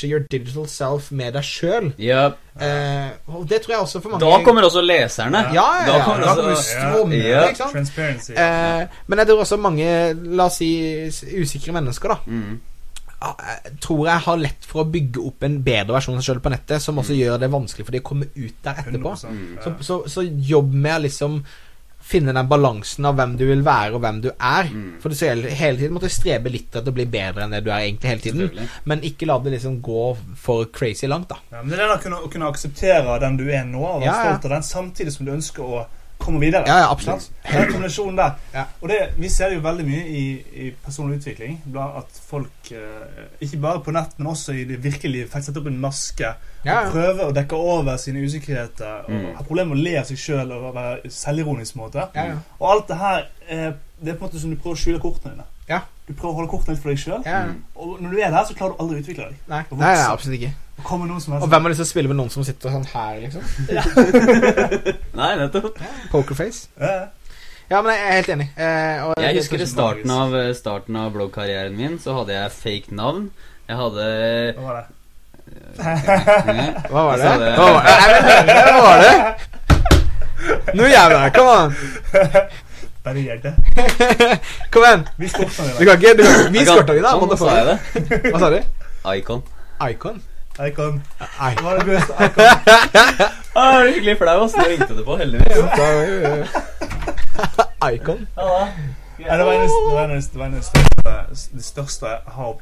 [0.03, 2.25] your digital self med deg sjøl Ja,
[2.61, 5.39] eh, Og det tror jeg også for mange da kommer også leserne.
[5.55, 6.03] Ja, ja, Da ja.
[6.05, 7.43] kommer Da også- kommer du strømme, Ja.
[7.47, 7.71] ikke sant?
[7.71, 8.33] Transparency.
[8.33, 10.69] Eh, men jeg tror også mange, la oss si,
[11.41, 12.59] usikre mennesker, da Mm.
[13.19, 16.43] Jeg tror jeg har lett for å bygge opp en bedre versjon av seg sjøl
[16.45, 19.15] på nettet, som også gjør det vanskelig for de å komme ut der etterpå.
[19.27, 19.41] Mm.
[19.63, 21.41] Så, så, så jobb med å liksom
[22.09, 24.69] finne den balansen av hvem du vil være, og hvem du er.
[24.71, 24.95] Mm.
[25.03, 27.59] For du skal hele, hele tiden måtte strebe litt etter å bli bedre enn det
[27.65, 28.69] du er egentlig hele tiden.
[28.89, 30.05] Men ikke la det liksom gå
[30.39, 31.37] for crazy langt, da.
[31.51, 33.99] Ja, men det er det å kunne, å kunne akseptere den du er nå, og
[33.99, 34.31] være Ja, ja.
[34.31, 35.83] stolt av den, samtidig som du ønsker å
[36.29, 36.63] kommer videre.
[36.69, 37.25] Ja, ja, absolutt.
[37.49, 38.37] Den kombinasjonen der.
[38.53, 38.63] Ja.
[38.81, 40.23] Og det, vi ser jo veldig mye i,
[40.63, 41.57] i personlig utvikling.
[41.99, 45.67] At folk, eh, ikke bare på nett, men også i det virkelige liv, setter opp
[45.73, 46.31] en maske.
[46.65, 49.03] Ja, Og prøver å dekke over sine usikkerheter.
[49.05, 49.35] Og Mm.
[49.35, 51.75] har problemer med å le av seg sjøl og være selvironisk.
[51.75, 52.07] måte.
[52.15, 52.35] Ja, ja.
[52.59, 53.71] Og alt det her eh,
[54.01, 55.43] Det er på en måte som du prøver å skjule kortene dine.
[55.69, 55.79] Ja.
[56.07, 57.21] Du prøver å holde kortene litt for deg sjøl.
[57.25, 57.43] ja.
[57.45, 57.59] Mm.
[57.77, 59.35] Og når du er der, så klarer du aldri å utvikle deg.
[59.51, 60.51] Nei, nei, nei, absolutt ikke.
[60.79, 62.71] Og noen som helst Og hvem har lyst til å spille med noen som sitter
[62.73, 63.43] sånn her, liksom?
[65.19, 65.77] Nei, nettopp.
[66.13, 66.67] Pokerface?
[66.79, 67.07] Ja, ja.
[67.69, 68.45] Ja, men jeg er helt enig.
[68.57, 72.33] Eh, og Jeg er husker i starten av, eh, starten av bloggkarrieren min, så hadde
[72.33, 73.27] jeg fake navn.
[73.69, 74.07] Jeg hadde
[74.57, 74.87] Hva var det?
[75.77, 77.29] eh, Hva var det?
[77.43, 77.93] Det- Hva var det?
[78.73, 79.13] Hva var det?
[80.95, 81.69] Jævla, come on!
[83.03, 83.53] Bare gjør det.
[84.73, 85.05] Kom igjen!
[85.17, 85.47] Vis deg.
[85.79, 87.11] Du kan ikke du kan, vi korta deg, da.
[87.15, 87.77] Sånn, nå sa jeg det.
[88.33, 88.59] Hva sa du?
[89.15, 89.41] Icon.
[89.87, 90.17] Icon?
[90.59, 90.97] Icon.
[91.23, 91.63] Icon.
[91.63, 92.43] Hva det beste icon?
[93.55, 94.53] Ah, det er skikkelig flau, ass.
[94.59, 95.55] Nå ringte det på, heldigvis.
[97.95, 98.25] Icon?
[98.35, 101.13] Ja, det var en, det var en, det de største,
[101.53, 102.07] det, største,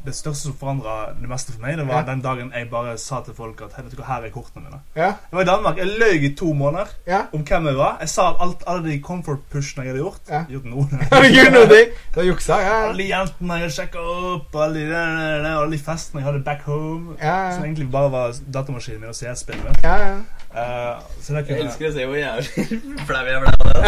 [0.06, 2.06] det største som forandra det meste for meg, det var Ja.
[2.12, 4.64] den dagen jeg bare sa til folk at «Hei, vet du hva, her er kortene
[4.66, 4.80] mine.
[4.96, 5.12] Ja.
[5.30, 5.78] Jeg var i Danmark.
[5.78, 7.22] Jeg løy i to måneder Ja.
[7.34, 7.98] om hvem jeg var.
[8.00, 10.22] Jeg sa alt, alle de comfort-pushene jeg hadde gjort.
[10.30, 10.44] Ja.
[10.50, 10.64] Gjort
[11.24, 11.68] du gjort noe?
[12.16, 12.60] Du har juksa?
[12.62, 12.74] Ja.
[12.90, 16.44] alle de jentene jeg hadde sjekka opp, alle de, der- alle de festene jeg hadde
[16.44, 17.16] back home.
[17.22, 19.84] Ja, Som egentlig bare var datamaskinen min og CS-spillet.
[19.84, 20.18] ja, ja.
[20.58, 22.48] Uh, så det Jeg elsker å se hvor jævlig
[23.08, 23.84] flau jeg ble av det.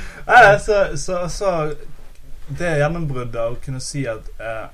[0.26, 1.74] Nei, så, så, så
[2.58, 4.66] det gjennombruddet å kunne si at uh,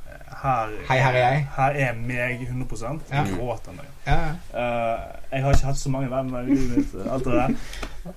[0.43, 1.45] her, Hei, her er jeg.
[1.57, 3.25] her er meg 100 Ja.
[3.31, 3.87] Gråter meg.
[4.07, 4.19] ja.
[4.53, 7.09] Eh, jeg har ikke hatt så mange venner i livet mitt.
[7.11, 7.55] Alt det der.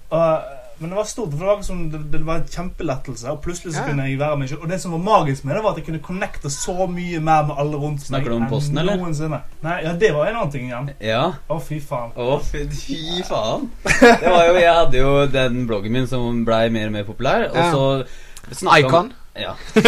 [0.10, 0.44] Og,
[0.80, 1.32] men det var stort.
[1.32, 3.28] for Det var, som det, det var en kjempelettelse.
[3.32, 3.88] Og plutselig så Ja.
[3.90, 4.62] kunne jeg være meg selv.
[4.64, 7.44] Og det som var magisk med det, var at jeg kunne connecte så mye mer
[7.48, 8.08] med alle rundt meg.
[8.08, 8.96] Snakker du om posten, eller?
[8.98, 9.42] Noensinne.
[9.64, 10.90] Nei, ja, det var en annen ting igjen.
[11.02, 11.32] Ja.
[11.50, 12.12] Å, fy faen.
[12.16, 13.70] Å, fy, fy faen.
[13.84, 17.50] Det var jo, Jeg hadde jo den bloggen min som blei mer og mer populær,
[17.50, 17.72] og Ja.
[17.72, 18.06] så
[18.66, 19.14] om- Icon?
[19.36, 19.54] Ja.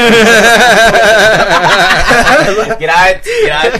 [2.79, 3.75] greit, greit.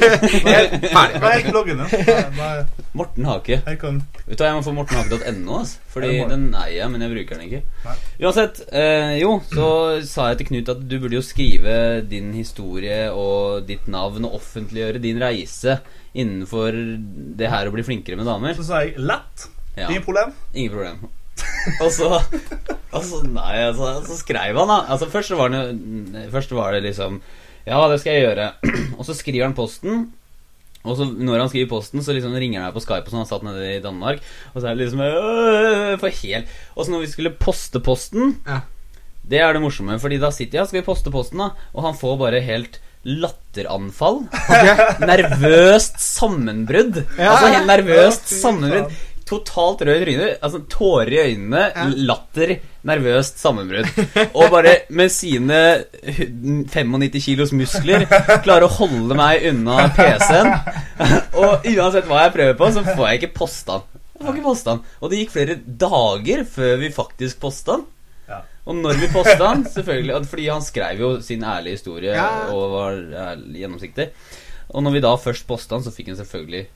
[0.92, 1.22] Ferdig.
[1.22, 2.06] Het bloggen din?
[2.06, 3.62] Bare- bare- Morten Hake.
[3.66, 5.78] Jeg kan Vet du hva, Jeg må få mortenhake.no, altså.
[5.94, 7.62] Fordi Er den eier jeg, men jeg bruker den ikke.
[7.86, 7.96] Nei.
[8.26, 9.70] Uansett, eh, jo, så
[10.08, 11.78] sa jeg til Knut at du burde jo skrive
[12.10, 15.78] din historie og ditt navn og offentliggjøre din reise
[16.14, 16.76] innenfor
[17.40, 18.54] det her å bli flinkere med damer.
[18.60, 19.48] Så sa jeg lett.
[19.78, 20.34] Ja, Ingen problem.
[20.54, 20.98] ingen problem.
[21.84, 22.08] Og så,
[22.92, 24.80] og så Nei, altså, så skrev han, da.
[24.92, 25.62] Altså, først var det,
[26.34, 27.22] først var det liksom
[27.68, 28.50] Ja, det skal jeg gjøre.
[28.98, 30.10] Og så skriver han posten.
[30.82, 33.22] Og så når han skriver posten, så liksom ringer han meg på Skype, og sånn,
[33.22, 34.24] han satt nede i Danmark.
[34.54, 38.40] Og så er det liksom øh, For helt Og så når vi skulle poste posten
[38.48, 38.64] Ja.
[39.32, 41.98] Det er det morsomme, Fordi da sitter jeg, skal vi poste posten, da, og han
[41.98, 44.20] får bare helt latteranfall.
[45.10, 47.00] Nervøst sammenbrudd.
[47.18, 47.32] Ja.
[47.32, 48.92] Altså helt nervøst sammenbrudd.
[49.32, 50.34] Totalt rød i trynet.
[50.44, 51.86] Altså, tårer i øynene, Ja.
[52.12, 52.52] latter,
[52.88, 53.88] nervøst sammenbrudd.
[54.36, 55.62] Og bare med sine
[56.36, 58.04] 95 kilos muskler
[58.44, 60.52] klarer å holde meg unna PC-en.
[61.40, 64.84] Og uansett hva jeg prøver på, så får jeg ikke posta den.
[65.02, 67.88] Og det gikk flere dager før vi faktisk posta den.
[68.30, 68.42] Ja.
[68.70, 72.28] Og når vi posta den, selvfølgelig Fordi han skrev jo sin ærlige historie Ja.
[72.54, 73.00] og var
[73.56, 74.10] gjennomsiktig.
[74.72, 76.68] Og når vi da først posta den, så fikk han selvfølgelig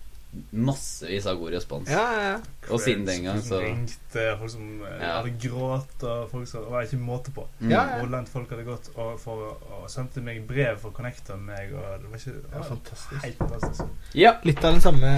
[0.51, 1.89] massevis av god respons.
[1.89, 2.37] Ja, ja, ja.
[2.73, 5.11] Og siden den gang, så ringte, folk som eh, Ja.
[5.21, 7.47] hadde grått, og folk som var ikke måte på.
[7.59, 7.69] Mm.
[7.71, 7.99] Ja, ja.
[7.99, 11.73] Hvor langt folk hadde gått og, for, og sendte meg brev for å connecte meg.
[11.73, 13.23] Og det var ikke det var fantastisk.
[13.23, 13.83] Helt fantastisk.
[14.15, 15.13] Ja, Litt av den samme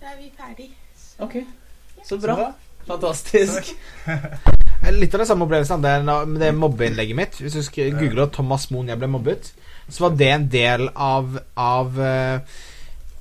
[0.00, 0.70] Da er vi ferdig.
[1.18, 1.38] ok.
[2.04, 2.52] Så bra.
[2.86, 3.74] Fantastisk.
[4.06, 7.38] Eh, Litt av den samme opplevelsen med det mobbeinnlegget mitt.
[7.40, 9.52] Hvis du googler 'Thomas Moen jeg ble mobbet',
[9.88, 12.40] så var det en del av Av, eh,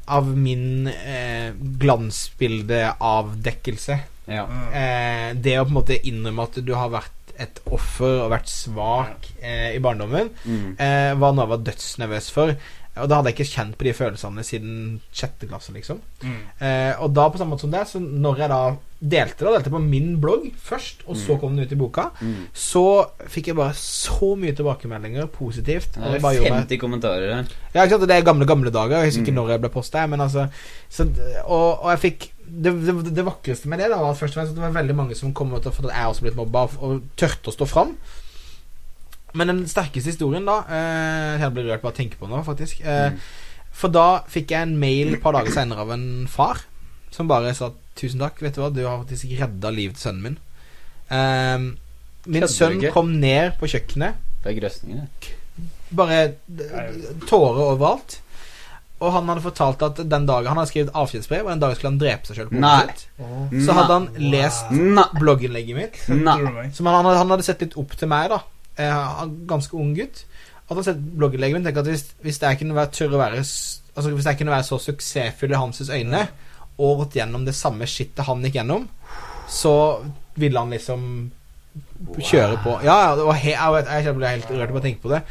[0.08, 4.00] av min eh, glansbildeavdekkelse.
[4.28, 4.46] Ja.
[4.48, 4.74] Mm.
[4.74, 7.12] Eh, det å på en måte innrømme at du har vært
[7.44, 10.76] et offer og vært svak eh, i barndommen, Mm.
[10.78, 12.54] eh, var noe jeg var dødsnervøs for.
[12.96, 14.74] Og da hadde jeg ikke kjent på de følelsene siden
[15.12, 15.98] sjette klasse, liksom.
[16.22, 16.36] Mm.
[16.62, 18.60] Eh, og da på samme måte som det, så når jeg da
[19.04, 21.40] delte det, delte på min blogg først, og så Mm.
[21.42, 22.48] kom den ut i boka, Mm.
[22.54, 25.98] så fikk jeg bare så mye tilbakemeldinger positivt.
[25.98, 27.46] Ja, det er gjorde meg 50 kommentarer her.
[27.74, 29.02] ja, ikke sant, Det er gamle, gamle dager.
[29.02, 29.36] Jeg husker ikke Mm.
[29.42, 30.08] når jeg ble posta.
[30.08, 30.50] Men altså
[30.90, 31.04] så,
[31.46, 34.44] og, og jeg fikk det, det, det vakreste med det da var at først og
[34.44, 36.78] fremst at det var veldig mange som kom for at jeg også blitt mobba, og,
[36.84, 37.98] og tørte å stå fram.
[39.34, 42.82] Men den sterkeste historien, da eh, Her blir rørt bare å tenke på nå, faktisk.
[42.86, 43.20] Eh, Mm.
[43.74, 46.60] For da fikk jeg en mail et par dager senere av en far
[47.10, 50.22] som bare sa 'Tusen takk, vet du hva, du har faktisk redda livet til sønnen
[50.24, 50.38] min'.
[51.10, 51.58] Eh,
[52.28, 54.14] min sønn kom ned på kjøkkenet
[54.44, 55.08] Det er grøsninger,
[55.92, 56.34] bare
[57.28, 58.20] tårer overalt.
[59.04, 61.92] Og han hadde fortalt at den dagen han hadde skrevet avskjedsbrev, og den dagen skulle
[61.92, 62.54] han drepe seg sjøl.
[63.66, 64.70] Så hadde han lest
[65.20, 65.98] blogginnlegget mitt.
[66.78, 68.40] Som han, han, hadde- han hadde sett litt opp til meg, da.
[68.78, 70.24] Eh, ganske ung gutt.
[70.64, 71.68] At han har sett blogginnlegget mitt.
[71.68, 73.46] Tenker at hvis, hvis jeg kunne tørre å være
[73.94, 76.24] Altså Hvis jeg kunne være så suksessfull i hans øyne,
[76.82, 78.88] og gått gjennom det samme skittet han gikk gjennom,
[79.46, 79.74] så
[80.34, 81.04] ville han liksom
[82.18, 82.80] kjøre på.
[82.88, 85.22] Ja, det var he jeg, vet, jeg ble helt rørt av å tenke på det.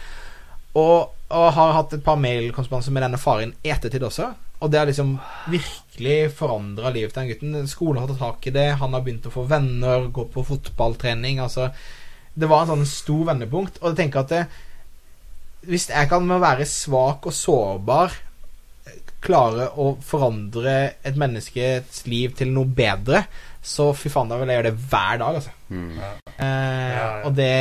[0.78, 4.30] Og, og har hatt et par mailkorrespondanser med denne faren i ettertid også.
[4.62, 5.16] Og det har liksom
[5.50, 7.68] virkelig forandra livet til den gutten.
[7.70, 8.68] Skolen har tatt tak i det.
[8.78, 11.42] Han har begynt å få venner, gå på fotballtrening.
[11.42, 11.72] Altså,
[12.34, 13.80] det var en sånn stor vendepunkt.
[13.82, 14.42] Og jeg tenker at det,
[15.68, 18.20] hvis jeg kan med å være svak og sårbar
[19.22, 20.74] klare å forandre
[21.06, 23.22] et menneskes liv til noe bedre,
[23.62, 25.52] så fy faen, da vil jeg gjøre det hver dag, altså.
[25.70, 25.92] Mm.
[26.32, 27.04] Eh, ja.
[27.28, 27.52] Og det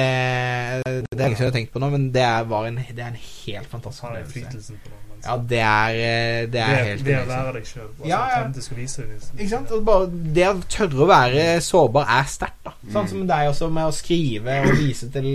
[0.82, 2.98] Det er lenge siden jeg har tenkt på nå, men det er, var en, det
[2.98, 4.80] er en helt fantastisk opplevelse.
[5.26, 7.88] Ja, det er eh, Det er det, helt Det å være deg sjøl.
[7.92, 8.40] Altså, Ja, ja.
[8.48, 9.72] at Du skal vise deg Ikke sant?
[9.72, 10.08] Og bare
[10.38, 12.74] det å tørre å være sårbar er sterkt, da.
[12.92, 13.10] Sånn Mm.
[13.14, 15.28] som deg også med å skrive og vise til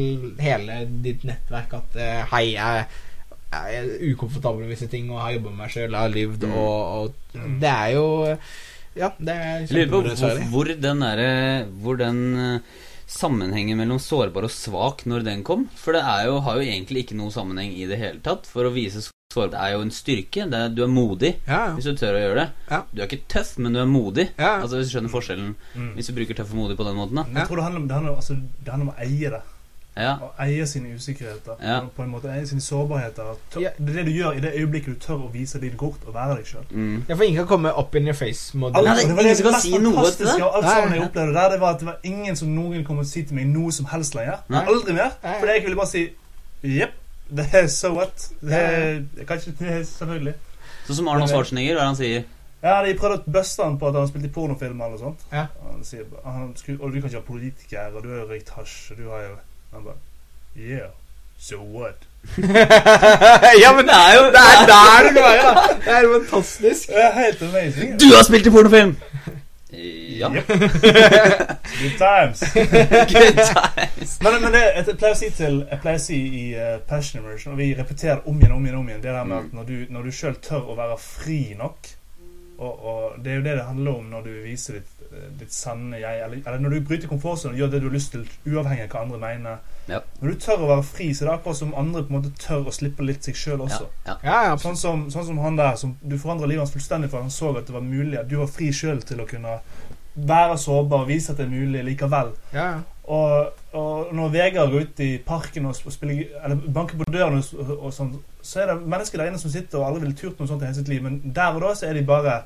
[0.43, 2.87] hele ditt nettverk at uh, hei, jeg
[3.57, 6.53] jeg er ukomfortabel med visse ting og har jobba med meg sjøl, har levd Mm.
[6.53, 7.61] og, og Mm.
[7.61, 8.07] Det er jo
[8.97, 9.77] Ja, det er kjempebra.
[9.77, 12.61] lurer på hvor, hvor den derre Hvor den eh,
[13.07, 15.69] sammenhengen mellom sårbar og svak, når den kom.
[15.79, 18.47] For det er jo, har jo egentlig ikke noen sammenheng i det hele tatt.
[18.51, 19.13] For å vise sårbar
[19.53, 20.47] Det er jo en styrke.
[20.49, 22.47] Det er, du er modig Ja, hvis du tør å gjøre det.
[22.71, 22.79] Ja.
[22.93, 24.31] Du er ikke tøff, men du er modig.
[24.39, 24.55] ja.
[24.63, 25.91] Altså Hvis du skjønner forskjellen Mm.
[25.95, 27.25] Hvis du bruker tøff og modig på den måten, da.
[27.41, 28.35] Jeg tror det handler om, det handler, om- altså,
[28.65, 29.43] det handler om å eie det.
[29.97, 30.13] Ja.
[30.21, 31.57] Og eie sine usikkerheter.
[31.63, 31.79] Ja.
[31.97, 33.31] På en måte eie sine sårbarheter.
[33.53, 33.71] Tør, Ja.
[33.79, 36.15] Det er det du gjør i det øyeblikket du tør å vise ditt kort og
[36.15, 36.67] være deg sjøl.
[36.71, 37.05] Mm.
[37.09, 38.77] ja, for ingen kan komme up in your face-måte.
[38.77, 41.75] Det, det er det mest si fantastiske av alt sammen jeg opplevde der, det var
[41.75, 44.45] at det var ingen som noen kom og si til meg noe som helst lenger.
[44.53, 44.65] Nei.
[44.69, 45.17] Aldri mer.
[45.25, 45.41] Nei.
[45.41, 46.05] For jeg ville bare si
[46.77, 47.03] jepp.
[47.27, 48.29] Det er so what.
[48.41, 50.35] Det er, jeg kan ikke, det er selvfølgelig.
[50.87, 52.25] Sånn som Arnold Schwarzenegger, hva er det han sier?
[52.63, 55.25] Ja, De prøvde å buste han på at han spilte i pornofilmer eller sånt.
[55.33, 55.47] Ja.
[55.67, 56.57] Han sier, han og
[56.93, 59.35] du kan ikke være politiker, og du har jo røykt hasj, og du har jo
[59.77, 59.99] Han bare
[60.57, 60.91] Yeah,
[61.39, 62.07] so what?
[63.63, 65.75] ja, men det er jo Det er der du kan være, da.
[65.85, 66.89] Det er jo fantastisk.
[66.89, 68.01] Det er helt amazing.
[68.01, 68.97] Du har spilt i pornofilm!
[70.19, 70.35] Ja.
[70.35, 70.47] Yep.
[70.47, 72.41] Good times.
[72.55, 74.21] Good times.
[74.23, 77.21] Men, men det, jeg pleier å si til Jeg pleier å si i uh, Passion
[77.21, 79.69] Immersion, og vi repeterer om igjen om igjen, om igjen det der med at når
[79.69, 81.91] du, når du sjøl tør å være fri nok
[82.59, 84.93] og, og det er jo det det handler om når du viser ditt,
[85.41, 88.13] ditt sanne jeg, eller, eller når du bryter komfortsonen og gjør det du har lyst
[88.15, 89.59] til, uavhengig av hva andre mener.
[89.91, 90.01] Ja.
[90.21, 92.35] Når du tør å være fri, så er det akkurat som andre på en måte
[92.43, 93.87] tør å slippe litt seg sjøl også.
[94.09, 94.19] ja.
[94.27, 94.57] Ja.
[94.63, 97.55] Sånn som, sånn som han der, som du forandra livet hans fullstendig for han så
[97.57, 99.61] at det var mulig, at du var fri sjøl til å kunne
[100.17, 102.33] være sårbar og vise at det er mulig likevel.
[102.55, 102.85] Ja, ja.
[103.07, 107.39] Og, og når Vegard går ut i parken og, og spiller, eller banker på døren,
[107.39, 110.41] og, og sånn, så er det mennesker der inne som sitter og aldri ville turt
[110.41, 112.41] noe sånt i hele sitt liv, men der og da så er de bare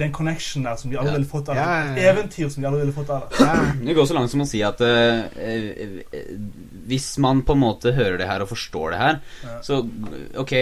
[0.00, 1.16] er connection der som de aldri Ja.
[1.18, 1.62] ville fått av det.
[1.62, 2.12] Ja, ja, Et ja.
[2.14, 3.40] eventyr som de aldri ville fått av det.
[3.40, 3.72] ja.
[3.84, 6.02] Det går så langt som å si at eh,
[6.88, 9.58] hvis man på en måte hører det her og forstår det her, Ja.
[9.62, 9.82] så
[10.40, 10.54] ok,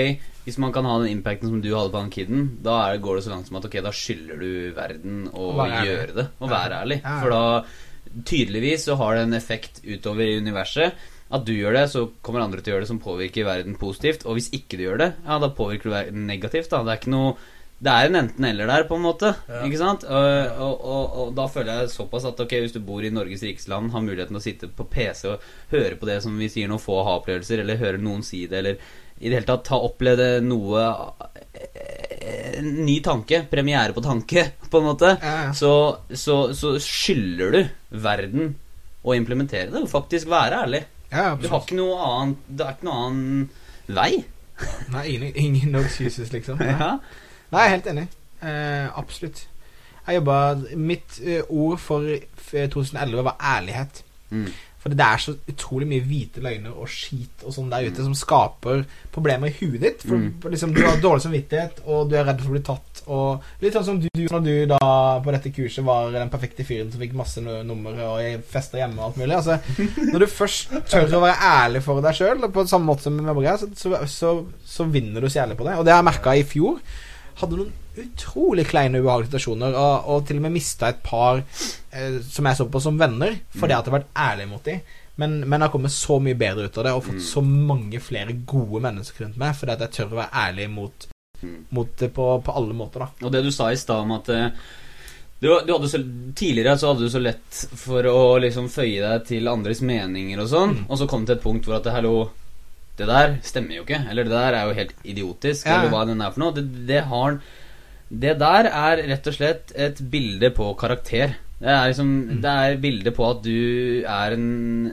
[0.45, 3.17] hvis man kan ha den impacten som du hadde på han kiden, da er, går
[3.21, 5.55] det så langt som at ok, da skylder du verden å
[5.85, 7.01] gjøre det, og være ærlig.
[7.05, 7.21] Ja.
[7.21, 7.65] For da
[8.27, 10.93] tydeligvis så har det en effekt utover i universet.
[11.31, 14.25] At du gjør det, så kommer andre til å gjøre det som påvirker verden positivt.
[14.27, 16.71] Og hvis ikke du gjør det, ja, da påvirker du verden negativt.
[16.73, 16.83] Da.
[16.83, 17.37] Det er ikke noe
[17.81, 19.31] det er en enten-eller der, på en måte.
[19.49, 19.63] Ja.
[19.65, 20.03] Ikke sant?
[20.05, 23.41] Og, og, og, og da føler jeg såpass at ok, hvis du bor i Norges
[23.47, 26.51] rikeste land, har muligheten til å sitte på PC og høre på det som vi
[26.53, 28.83] sier noen få ha-opplevelser, eller høre noen si det, eller
[29.21, 30.83] i det hele tatt ta oppleve noe
[32.61, 33.43] En ny tanke.
[33.51, 35.15] Premiere på tanke, på en måte.
[35.23, 35.53] Ja.
[35.57, 35.73] Så,
[36.13, 37.61] så, så skylder du
[38.05, 38.55] verden
[39.01, 40.83] å implementere det, og faktisk være ærlig.
[41.13, 43.49] ja Du har ikke noe annet Det er ikke noe annen
[43.89, 44.11] vei.
[44.93, 46.61] Nei, ingen, ingen no excuses, liksom.
[46.61, 46.93] Nei, Ja.
[47.53, 48.07] Nei jeg er helt enig.
[48.43, 49.45] Eh, absolutt.
[50.07, 50.39] Jeg jobba
[50.81, 52.07] Mitt eh, ord for
[52.51, 54.03] 2011 var ærlighet.
[54.31, 54.49] Mm.
[54.81, 58.15] For det er så utrolig mye hvite løgner og skit og sånn der ute som
[58.17, 60.07] skaper problemer i huet ditt.
[60.07, 60.31] For, Mm.
[60.41, 63.03] for liksom, du har dårlig samvittighet, og du er redd for å bli tatt.
[63.13, 64.79] Og litt sånn som du når du da
[65.21, 68.97] på dette kurset var den perfekte fyren som fikk masse nu- nummer og fester hjemme
[69.03, 69.37] og alt mulig.
[69.37, 69.59] Altså,
[70.15, 73.29] når du først tør å være ærlig for deg sjøl, på samme måte som med
[73.35, 74.33] Maria, så, så, så,
[74.65, 75.77] så vinner du så jævlig på det.
[75.77, 76.81] Og det har jeg merka i fjor.
[77.41, 82.19] Hadde noen utrolig kleine, ubehagelige situasjoner, og, og til og med mista et par eh,
[82.23, 83.79] som jeg så på som venner, fordi Mm.
[83.79, 84.81] at jeg har vært ærlig mot dem.
[85.21, 87.27] Men, men jeg har kommet så mye bedre ut av det og fått Mm.
[87.33, 91.07] så mange flere gode mennesker rundt meg fordi at jeg tør å være ærlig mot,
[91.43, 91.65] Mm.
[91.73, 93.01] mot det på, på alle måter.
[93.01, 94.51] da Og det du sa i stad om at eh,
[95.41, 95.99] du, du så,
[96.37, 100.49] Tidligere så hadde du så lett for å liksom føye deg til andres meninger og
[100.53, 100.85] sånn, Mm.
[100.91, 102.31] og så kom det til et punkt hvor at det, hallo,
[103.01, 104.03] Det der stemmer jo ikke.
[104.13, 105.67] Eller det der er jo helt idiotisk.
[105.67, 105.79] Ja.
[105.79, 106.57] Eller hva den er for noe.
[106.57, 107.41] Det, det har
[108.11, 111.39] Det der er rett og slett et bilde på karakter.
[111.61, 114.47] Det er liksom Det er bilde på at du er en,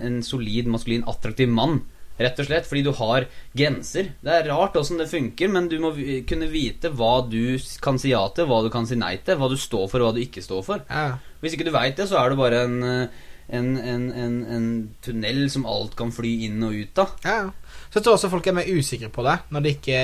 [0.03, 1.79] en solid, maskulin, attraktiv mann.
[2.17, 3.27] Rett og slett fordi du har
[3.57, 4.11] grenser.
[4.25, 5.91] Det er rart åssen det funker, men du må
[6.29, 9.49] kunne vite hva du kan si ja til, hva du kan si nei til, hva
[9.51, 10.81] du står for, og hva du ikke står for.
[10.89, 11.19] Ja.
[11.43, 14.65] Hvis ikke du veit det, så er det bare en, eh, en, en, en, en
[15.05, 17.13] tunnel som alt kan fly inn og ut av.
[17.25, 17.39] ja.
[17.87, 19.99] Så jeg tror også folk er mer usikre på det når de ikke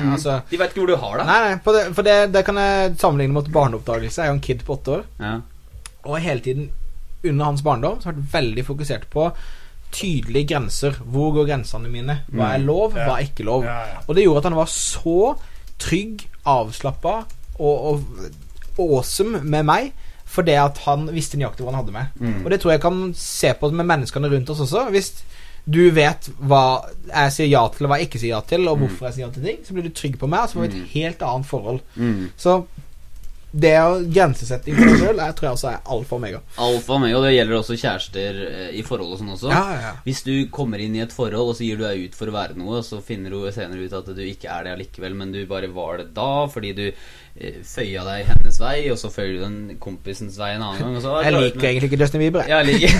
[0.00, 0.12] mm.
[0.14, 1.26] Altså De veit ikke hvor du har det.
[1.28, 4.22] Nei, nei, for, det, for det, det kan jeg sammenligne mot barneoppdagelse.
[4.22, 5.02] Jeg er jo en kid på åtte år.
[5.20, 5.34] Ja.
[6.08, 6.70] Og hele tiden
[7.26, 9.26] under hans barndom så har jeg vært veldig fokusert på
[9.92, 10.96] tydelige grenser.
[11.04, 12.18] Hvor går grensene mine?
[12.32, 12.66] Hva er Mm.
[12.66, 13.04] lov, Ja.
[13.04, 13.64] hva er ikke lov?
[13.68, 14.00] Ja, ja.
[14.08, 15.36] Og det gjorde at han var så
[15.78, 17.14] trygg, avslappa
[17.60, 18.02] og, og
[18.78, 19.92] awesome med meg.
[20.26, 22.16] Fordi at han visste nøyaktig hva han hadde med.
[22.20, 22.40] Mm.
[22.44, 24.88] Og det tror jeg kan se på med menneskene rundt oss også.
[24.90, 25.12] Hvis
[25.66, 26.64] du vet hva
[27.10, 29.26] jeg sier ja til, og hva jeg ikke sier ja til, og hvorfor jeg sier
[29.26, 30.82] ja til ting, så blir du trygg på meg, og så får vi Mm.
[30.84, 31.80] et helt annet forhold.
[31.96, 32.28] Mm.
[32.38, 32.58] Så
[33.56, 36.40] det å grensesette seg sjøl tror jeg også er alfa og omega.
[36.60, 39.52] Alfa og omega, og det gjelder også kjærester eh, i forhold og sånn også.
[39.54, 39.92] Ja, ja.
[40.04, 42.34] Hvis du kommer inn i et forhold, og så gir du deg ut for å
[42.36, 45.32] være noe, og så finner du senere ut at du ikke er det allikevel, men
[45.32, 46.84] du bare var det da fordi du
[47.68, 51.02] føya deg hennes vei, og så føyer du den kompisens vei en annen gang.
[51.04, 52.42] Så, Jeg liker egentlig ikke Justin Bieber.
[52.48, 52.56] jeg.
[52.56, 52.90] Jeg liker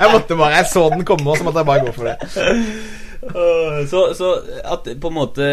[0.00, 2.16] Jeg måtte bare Jeg så den komme, og så måtte jeg bare gå for det.
[3.90, 4.30] så, så
[4.64, 5.46] at på en måte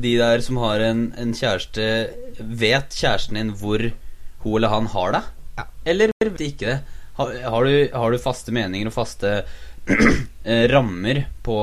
[0.00, 1.86] de der som har en, en kjæreste,
[2.40, 3.82] vet kjæresten din hvor
[4.44, 5.30] hun eller han har deg?
[5.58, 5.64] Ja.
[5.92, 6.78] Eller vet ikke det?
[7.20, 9.58] Har, har, du, har du faste meninger og faste eh,
[10.74, 11.56] rammer på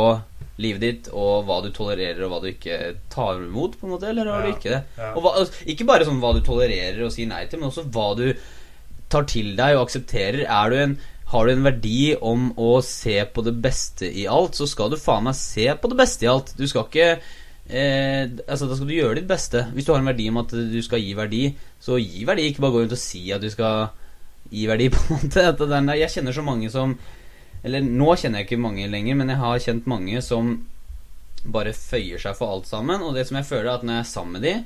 [0.58, 2.78] livet ditt, og hva du tolererer og hva du ikke
[3.14, 4.46] tar imot, på en måte, eller har Ja.
[4.48, 4.80] du ikke det?
[4.98, 5.12] Ja.
[5.14, 8.08] Hva, altså, ikke bare sånn hva du tolererer og sier nei til, men også hva
[8.18, 8.32] du
[9.10, 10.42] tar til deg og aksepterer.
[10.50, 10.96] Er du en,
[11.30, 14.98] har du en verdi om å se på det beste i alt, så skal du
[14.98, 16.54] faen meg se på det beste i alt.
[16.58, 17.20] Du skal ikke
[17.70, 19.68] eh, Altså, da skal du gjøre ditt beste.
[19.76, 21.44] Hvis du har en verdi om at du skal gi verdi,
[21.84, 22.50] så gi verdi.
[22.50, 23.90] Ikke bare gå rundt og si at du skal
[24.50, 25.96] gi verdi, på en måte.
[26.00, 26.98] Jeg kjenner så mange som
[27.66, 30.52] Eller nå kjenner jeg ikke mange lenger, men jeg har kjent mange som
[31.48, 33.02] bare føyer seg for alt sammen.
[33.06, 34.58] Og det som jeg føler, er at når jeg er sammen med de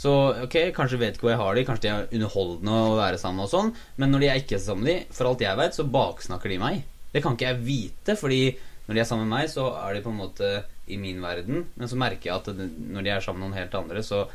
[0.00, 0.12] så
[0.44, 3.44] ok, kanskje vet ikke hvor jeg har de, kanskje de er underholdende å være sammen
[3.44, 5.86] og sånn, men når de er ikke sammen med de, for alt jeg vet, så
[5.96, 6.84] baksnakker de meg.
[7.10, 8.44] Det kan ikke jeg vite, fordi
[8.86, 10.52] når de er sammen med meg, så er de på en måte
[10.90, 12.62] i min verden, men så merker jeg at
[12.94, 14.28] når de er sammen med noen helt andre, så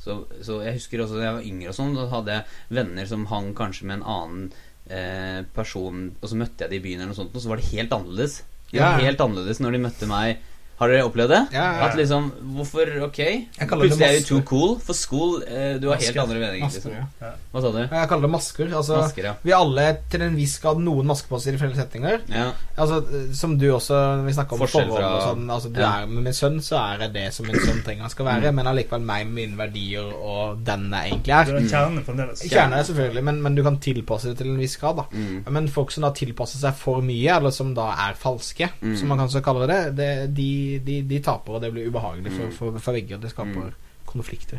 [0.00, 3.08] så, så jeg husker også da jeg var yngre og sånn, da hadde jeg venner
[3.08, 4.46] som hang kanskje med en annen
[4.90, 7.60] eh, person, og så møtte jeg de i byen eller noe sånt, og så var
[7.62, 8.40] det helt annerledes.
[8.72, 9.06] De var Ja.
[9.06, 10.38] helt annerledes når de møtte meg.
[10.80, 11.40] Har dere opplevd det?
[11.52, 11.86] Ja, ja.
[11.88, 13.18] At liksom Hvorfor Ok,
[13.60, 14.78] plutselig er du too cool.
[14.80, 16.64] For school eh, Du har helt andre meninger.
[16.66, 17.08] Masker, Liksom.
[17.20, 17.32] ja.
[17.52, 17.78] Hva sa du?
[17.82, 18.70] Jeg kaller det masker.
[18.78, 19.34] Altså, Masker, ja.
[19.44, 22.20] Vi alle til en viss grad noen masker på oss i settinger.
[22.32, 22.50] ja.
[22.78, 23.02] Altså,
[23.34, 25.90] Som du også, når vi snakker om Forskjell forhold og fra- sånn altså, du Ja.
[26.02, 28.52] er Med min sønn så er jeg det som min sønn trenger han skal være,
[28.52, 31.68] men allikevel meg med mine verdier og den jeg egentlig Du er.
[31.68, 32.42] kjerne fremdeles.
[32.48, 34.96] Kjerne, er selvfølgelig, men, men du kan tilpasse det til en viss grad.
[34.96, 35.44] da Mm.
[35.50, 38.96] Men folk som da tilpasser seg for mye, eller som da er falske, Mm.
[38.96, 42.32] som man kan så kalle det, det de, de, de taper, og det blir ubehagelig
[42.36, 43.14] for, for, for begge.
[43.14, 43.72] og Det skaper Mm.
[44.06, 44.58] konflikter.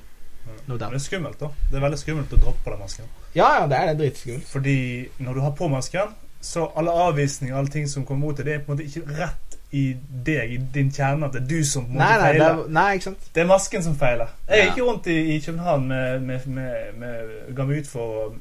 [0.68, 1.47] No det er skummelt, da.
[1.70, 3.05] Det er veldig skummelt å droppe den masken.
[3.36, 4.47] Ja, ja, det er det dritskummelt.
[4.47, 4.76] Fordi
[5.20, 8.53] når du har på masken, så alle avvisninger alle ting som kommer mot deg, det
[8.55, 9.96] er på en måte ikke rett i
[10.26, 12.42] deg, i din kjerne, at det er du som på en Nei, måte nei, det
[12.42, 12.64] feiler.
[12.66, 13.28] er, nei, ikke sant?
[13.36, 14.34] Det er masken som feiler.
[14.50, 14.66] Jeg Ja.
[14.74, 18.34] gikk rundt i, i København med, med, med, med Ga meg ut for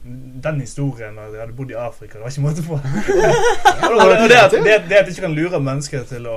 [0.42, 2.18] den historien at jeg hadde bodd i Afrika.
[2.18, 2.80] Det var ikke måte på.
[3.30, 6.36] det, det, at, det, det at du ikke kan lure mennesker til å,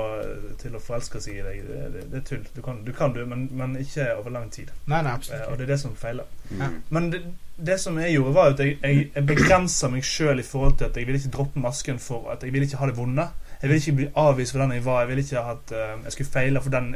[0.62, 2.44] til å forelske seg i deg, det, det, det er tull.
[2.56, 4.70] Du kan, du kan du, men, men ikke over lang tid.
[4.86, 6.26] Nei, nei, Eh, absolutt Og det er det som feiler.
[6.58, 6.68] Ja.
[6.94, 7.20] Men det,
[7.56, 10.88] det som jeg gjorde, var at jeg, jeg, jeg begrensa meg sjøl i forhold til
[10.90, 13.26] at jeg ville ikke droppe masken for at jeg ville ikke ha det vonde.
[13.64, 14.98] Jeg vil ikke bli avvist for den jeg var.
[15.00, 16.90] Jeg vil ikke at eh, jeg skulle feile for den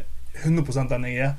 [0.44, 1.30] 100 den jeg er.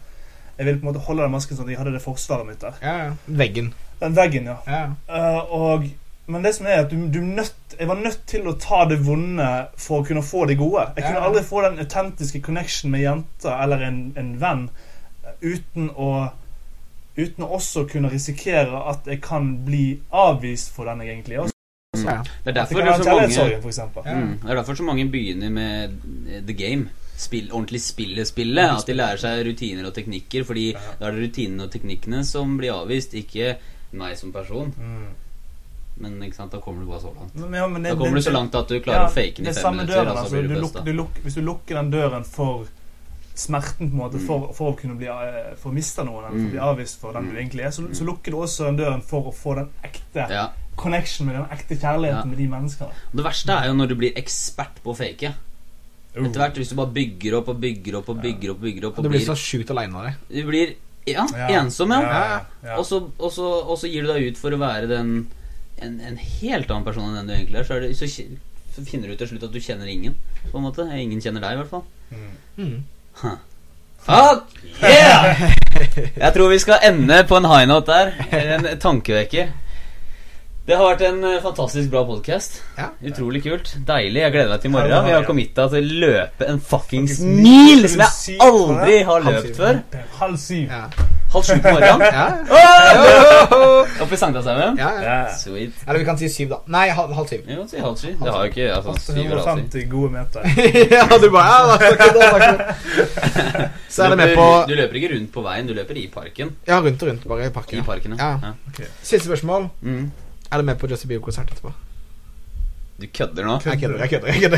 [0.58, 2.64] Jeg vil på en måte holde den masken sånn at jeg hadde det forsvaret mitt
[2.64, 2.80] der.
[2.82, 3.12] Ja, ja.
[3.28, 3.68] Veggen.
[4.02, 4.56] Den veggen, ja.
[4.66, 4.82] Ja.
[5.06, 5.86] Uh, og,
[6.26, 8.98] men det som er at du, du nødt, jeg var nødt til å ta det
[9.06, 10.88] vonde for å kunne få det gode.
[10.98, 14.68] Jeg kunne aldri få den autentiske connection med jenter eller en, en venn
[15.24, 16.12] eh, uten å
[17.20, 21.50] Uten å også kunne risikere at jeg kan bli avvist for den jeg egentlig er.
[21.98, 22.06] Mm.
[22.06, 22.24] Ja.
[22.44, 24.34] Det er derfor det er så mange for mm.
[24.44, 25.96] Det er derfor så mange begynner med
[26.48, 26.90] the game.
[27.18, 28.76] Spill, ordentlig spille-spillet.
[28.78, 30.46] At de lærer seg rutiner og teknikker.
[30.46, 30.80] Fordi Ja.
[31.00, 33.56] da er det rutinene og teknikkene som blir avvist, ikke
[33.92, 34.70] meg som person.
[34.78, 35.08] Mm.
[35.98, 37.36] Men ikke sant, da kommer du bare så langt.
[37.36, 39.12] Men, ja, men det- Da kommer det- du så langt at du klarer Ja, å
[39.12, 40.42] fake den i fem minutter, døren, altså.
[40.42, 42.68] du du luk, du luk, hvis du lukker den døren for
[43.36, 44.28] smerten, på en måte, Mm.
[44.28, 46.52] for, for å kunne bli eh, For å miste noen, eller for å Mm.
[46.52, 47.38] bli avvist for den du Mm.
[47.38, 47.94] egentlig er, så, Mm.
[47.96, 50.50] så lukker du også den døren for å få den ekte Ja.
[50.80, 52.32] Connection med den ekte kjærligheten Ja.
[52.32, 52.98] med de menneskene.
[53.14, 55.34] Det verste er jo når du blir ekspert på å fake.
[56.16, 56.26] Uh.
[56.26, 58.88] Etter hvert, hvis du bare bygger opp og bygger opp og bygger opp og bygger
[58.90, 60.14] opp du blir så sjukt aleine av det.
[60.30, 60.76] Du blir
[61.08, 61.48] ja, Ja.
[61.62, 62.02] ensom, ja.
[62.02, 62.78] ja, ja.
[62.78, 65.28] Og, så, og, så, og så gir du deg ut for å være den
[65.82, 67.68] en, en helt annen person enn den du egentlig er.
[67.68, 68.10] Så, er det, så,
[68.76, 70.18] så finner du til slutt at du kjenner ingen.
[70.52, 71.86] På en måte Ingen kjenner deg, i hvert fall.
[72.10, 72.34] Mm.
[72.58, 73.38] Mm.
[74.00, 75.42] Fuck yeah!
[76.24, 78.14] Jeg tror vi skal ende på en high note der.
[78.36, 79.52] En tankevekker.
[80.70, 82.60] Det har vært en eh, fantastisk bra podkast.
[82.78, 82.92] Ja.
[83.10, 83.72] Utrolig kult.
[83.88, 84.20] Deilig.
[84.22, 84.92] Jeg gleder meg til i morgen.
[85.08, 85.26] Vi har ja.
[85.26, 89.80] committa til å løpe en fuckings mil som jeg aldri har løpt før.
[90.20, 90.68] Halv syv.
[90.70, 90.84] Ja.
[91.34, 92.06] Halv sju på morgenen.
[92.20, 92.28] Ja.
[92.54, 93.96] Åh!
[94.04, 94.78] Oppe i Sankthanshaugen.
[94.78, 95.18] Ja, ja.
[95.34, 95.82] Sweet.
[95.88, 96.62] Eller vi kan si syv, da.
[96.78, 97.42] Nei, halv, halv syv.
[97.50, 98.16] Vi kan si halv syv.
[98.22, 99.82] Det har jo ikke altså, syv eller halv syv.
[99.82, 100.48] 150 gode meter.
[101.00, 103.20] ja, du bare ja, da, takk, da, takk.
[103.98, 106.56] Så er det med på Du løper ikke rundt på veien, du løper i parken.
[106.70, 107.82] Ja, rundt og rundt, bare i parken.
[107.82, 108.20] I parken.
[108.22, 108.34] ja.
[109.02, 109.72] Siste spørsmål.
[109.82, 110.10] Mm.
[110.52, 111.72] Er du med på Justin Bieber-konsert etterpå?
[113.02, 113.60] Du kødder nå?
[113.66, 114.28] Jeg kødder, jeg kødder.
[114.28, 114.58] jeg kødder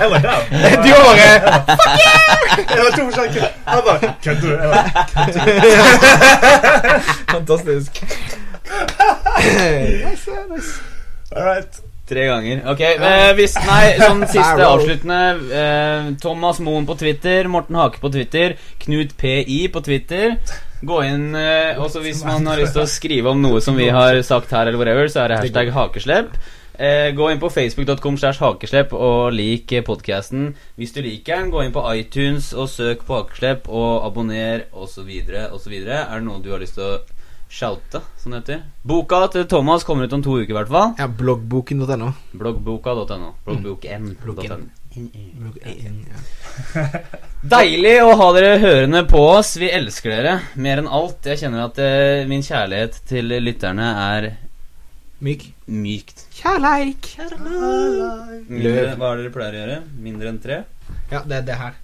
[0.00, 0.36] Jeg var der.
[0.82, 1.16] Du var bare
[2.76, 4.46] Jeg var to forskjellige Jeg bare Kødder du?
[4.48, 4.88] Jeg bare,
[7.30, 7.92] Fantastisk.
[10.10, 10.72] nice, nice.
[11.36, 11.82] All right.
[12.12, 12.58] Tre ganger.
[12.68, 18.12] Ok, eh, hvis Nei, sånn siste avsluttende eh, Thomas Moen på Twitter, Morten Hake på
[18.12, 20.36] Twitter, Knut PI på Twitter.
[20.82, 23.86] Gå inn eh, også hvis man har lyst til å skrive om noe som vi
[23.94, 26.34] har sagt her, eller whatever, så er det hashtag hakeslepp.
[26.82, 30.50] Eh, gå inn på facebook.com slash hakeslepp og lik podkasten.
[30.80, 35.08] Hvis du liker den, gå inn på iTunes og søk på hakeslepp og abonner osv.
[35.52, 35.74] osv.
[35.78, 36.98] Er det noe du har lyst til å
[37.52, 38.60] shoute, som det heter?
[38.88, 40.94] Boka til Thomas kommer ut om to uker, i hvert fall.
[40.98, 42.12] Ja, bloggboken.no.
[42.32, 43.34] Bloggboka.no.
[43.44, 44.14] Bloggboken.no.
[44.24, 44.70] Bloggen.
[47.54, 49.54] Deilig å ha dere hørende på oss.
[49.60, 51.20] Vi elsker dere mer enn alt.
[51.28, 54.30] Jeg kjenner at eh, min kjærlighet til lytterne er
[55.22, 55.44] Myk.
[55.70, 56.24] mykt.
[56.34, 57.12] Kjærleik.
[58.48, 59.78] Mindre, hva er det dere pleier å gjøre?
[60.08, 60.56] Mindre enn tre?
[61.12, 61.78] Ja, det er det her.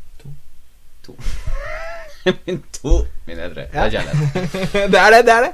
[2.46, 3.06] Min to.
[3.26, 3.54] Min edre.
[3.54, 4.52] Det er kjærlighet.
[4.92, 5.52] det er det, det er det.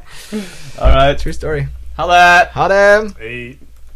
[0.79, 1.20] All right.
[1.20, 1.62] True story.
[1.97, 2.47] Ha det!
[2.53, 3.14] Ha det.
[3.20, 3.55] Hey.